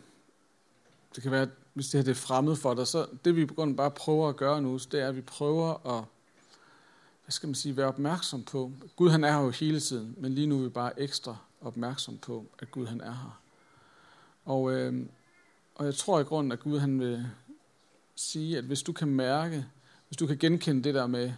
det 1.15 1.23
kan 1.23 1.31
være, 1.31 1.47
hvis 1.73 1.89
det 1.89 1.97
her 1.97 2.03
det 2.03 2.11
er 2.11 2.15
fremmed 2.15 2.55
for 2.55 2.73
dig, 2.73 2.87
så 2.87 3.07
det 3.25 3.35
vi 3.35 3.45
på 3.45 3.53
grund 3.53 3.77
bare 3.77 3.91
prøver 3.91 4.29
at 4.29 4.35
gøre 4.37 4.61
nu, 4.61 4.77
det 4.77 4.93
er, 5.01 5.07
at 5.07 5.15
vi 5.15 5.21
prøver 5.21 5.97
at, 5.97 6.03
hvad 7.23 7.31
skal 7.31 7.47
man 7.47 7.55
sige, 7.55 7.77
være 7.77 7.87
opmærksom 7.87 8.43
på. 8.43 8.71
Gud 8.95 9.09
han 9.09 9.23
er 9.23 9.31
her 9.31 9.39
jo 9.41 9.49
hele 9.49 9.79
tiden, 9.79 10.15
men 10.17 10.33
lige 10.33 10.47
nu 10.47 10.59
er 10.59 10.63
vi 10.63 10.69
bare 10.69 10.99
ekstra 10.99 11.37
opmærksom 11.61 12.17
på, 12.17 12.45
at 12.59 12.71
Gud 12.71 12.85
han 12.85 13.01
er 13.01 13.11
her. 13.11 13.41
Og, 14.45 14.71
øh, 14.71 15.05
og 15.75 15.85
jeg 15.85 15.95
tror 15.95 16.19
i 16.19 16.23
grunden, 16.23 16.51
at 16.51 16.59
Gud 16.59 16.79
han 16.79 16.99
vil 16.99 17.27
sige, 18.15 18.57
at 18.57 18.63
hvis 18.63 18.83
du 18.83 18.93
kan 18.93 19.07
mærke, 19.07 19.65
hvis 20.07 20.17
du 20.17 20.27
kan 20.27 20.37
genkende 20.37 20.83
det 20.83 20.93
der 20.93 21.07
med, 21.07 21.33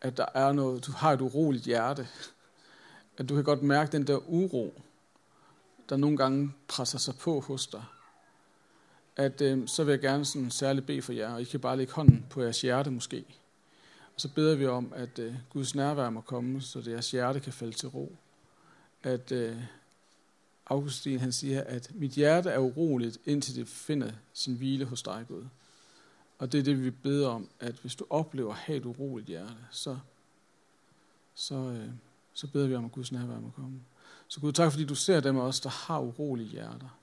at 0.00 0.16
der 0.16 0.26
er 0.34 0.52
noget, 0.52 0.86
du 0.86 0.92
har 0.92 1.12
et 1.12 1.20
uroligt 1.20 1.64
hjerte, 1.64 2.08
at 3.16 3.28
du 3.28 3.34
kan 3.34 3.44
godt 3.44 3.62
mærke 3.62 3.92
den 3.92 4.06
der 4.06 4.30
uro, 4.30 4.82
der 5.88 5.96
nogle 5.96 6.16
gange 6.16 6.52
presser 6.68 6.98
sig 6.98 7.14
på 7.20 7.40
hos 7.40 7.66
dig, 7.66 7.84
at 9.16 9.40
øh, 9.40 9.68
så 9.68 9.84
vil 9.84 9.92
jeg 9.92 10.00
gerne 10.00 10.24
sådan 10.24 10.50
særligt 10.50 10.86
bede 10.86 11.02
for 11.02 11.12
jer, 11.12 11.34
og 11.34 11.40
I 11.42 11.44
kan 11.44 11.60
bare 11.60 11.76
lægge 11.76 11.92
hånden 11.92 12.26
på 12.30 12.42
jeres 12.42 12.60
hjerte 12.60 12.90
måske. 12.90 13.24
Og 14.14 14.20
så 14.20 14.28
beder 14.34 14.56
vi 14.56 14.66
om, 14.66 14.92
at 14.96 15.18
øh, 15.18 15.34
Guds 15.50 15.74
nærvær 15.74 16.10
må 16.10 16.20
komme, 16.20 16.60
så 16.60 16.80
det 16.80 16.90
jeres 16.90 17.10
hjerte 17.10 17.40
kan 17.40 17.52
falde 17.52 17.72
til 17.72 17.88
ro. 17.88 18.16
At 19.02 19.32
øh, 19.32 19.56
Augustin 20.66 21.18
han 21.18 21.32
siger, 21.32 21.64
at 21.64 21.90
mit 21.94 22.10
hjerte 22.10 22.50
er 22.50 22.58
uroligt, 22.58 23.18
indtil 23.24 23.56
det 23.56 23.68
finder 23.68 24.12
sin 24.32 24.56
hvile 24.56 24.84
hos 24.84 25.02
dig, 25.02 25.24
Gud. 25.28 25.44
Og 26.38 26.52
det 26.52 26.60
er 26.60 26.64
det, 26.64 26.84
vi 26.84 26.90
beder 26.90 27.28
om, 27.28 27.48
at 27.60 27.74
hvis 27.74 27.94
du 27.94 28.06
oplever 28.10 28.50
at 28.50 28.58
have 28.58 28.78
et 28.78 28.86
uroligt 28.86 29.28
hjerte, 29.28 29.56
så, 29.70 29.98
så, 31.34 31.54
øh, 31.54 31.88
så 32.32 32.46
beder 32.46 32.66
vi 32.66 32.74
om, 32.74 32.84
at 32.84 32.92
Guds 32.92 33.12
nærvær 33.12 33.40
må 33.40 33.50
komme. 33.50 33.80
Så 34.28 34.40
Gud, 34.40 34.52
tak 34.52 34.72
fordi 34.72 34.84
du 34.84 34.94
ser 34.94 35.20
dem 35.20 35.36
af 35.36 35.42
os, 35.42 35.60
der 35.60 35.70
har 35.70 36.00
urolige 36.00 36.48
hjerter. 36.48 36.98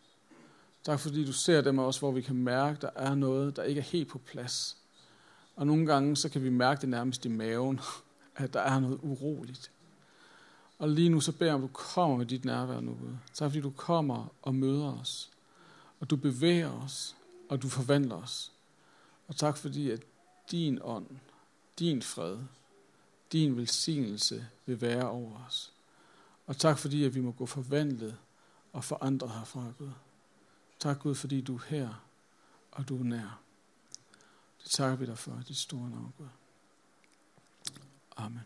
Tak 0.83 0.99
fordi 0.99 1.25
du 1.25 1.33
ser 1.33 1.61
dem 1.61 1.79
af 1.79 1.83
os, 1.83 1.99
hvor 1.99 2.11
vi 2.11 2.21
kan 2.21 2.35
mærke, 2.35 2.81
der 2.81 2.89
er 2.95 3.15
noget, 3.15 3.55
der 3.55 3.63
ikke 3.63 3.79
er 3.79 3.85
helt 3.85 4.09
på 4.09 4.17
plads. 4.17 4.77
Og 5.55 5.67
nogle 5.67 5.85
gange, 5.85 6.15
så 6.15 6.29
kan 6.29 6.43
vi 6.43 6.49
mærke 6.49 6.81
det 6.81 6.89
nærmest 6.89 7.25
i 7.25 7.27
maven, 7.27 7.79
at 8.35 8.53
der 8.53 8.59
er 8.59 8.79
noget 8.79 8.99
uroligt. 9.03 9.71
Og 10.79 10.89
lige 10.89 11.09
nu 11.09 11.19
så 11.19 11.31
beder 11.31 11.45
jeg 11.45 11.55
om, 11.55 11.63
at 11.63 11.69
du 11.69 11.73
kommer 11.73 12.17
med 12.17 12.25
dit 12.25 12.45
nærvær 12.45 12.79
nu, 12.79 12.91
Gud. 12.91 13.15
Tak 13.33 13.49
fordi 13.49 13.61
du 13.61 13.69
kommer 13.69 14.33
og 14.41 14.55
møder 14.55 14.99
os. 14.99 15.29
Og 15.99 16.09
du 16.09 16.15
bevæger 16.15 16.71
os, 16.71 17.15
og 17.49 17.61
du 17.61 17.69
forvandler 17.69 18.15
os. 18.15 18.51
Og 19.27 19.35
tak 19.35 19.57
fordi, 19.57 19.91
at 19.91 20.01
din 20.51 20.79
ånd, 20.83 21.07
din 21.79 22.01
fred, 22.01 22.38
din 23.31 23.57
velsignelse 23.57 24.47
vil 24.65 24.81
være 24.81 25.09
over 25.09 25.45
os. 25.47 25.74
Og 26.45 26.58
tak 26.58 26.77
fordi, 26.77 27.03
at 27.03 27.15
vi 27.15 27.21
må 27.21 27.31
gå 27.31 27.45
forvandlet 27.45 28.17
og 28.73 28.84
forandret 28.84 29.31
herfra, 29.31 29.71
Gud. 29.77 29.91
Tak 30.79 30.99
Gud, 30.99 31.15
fordi 31.15 31.41
du 31.41 31.55
er 31.55 31.62
her, 31.67 32.05
og 32.71 32.89
du 32.89 32.99
er 32.99 33.03
nær. 33.03 33.41
Det 34.63 34.71
takker 34.71 34.97
vi 34.97 35.05
dig 35.05 35.17
for, 35.17 35.41
dit 35.47 35.58
store 35.58 35.89
navn, 35.89 36.13
Gud. 36.17 36.27
Amen. 38.17 38.41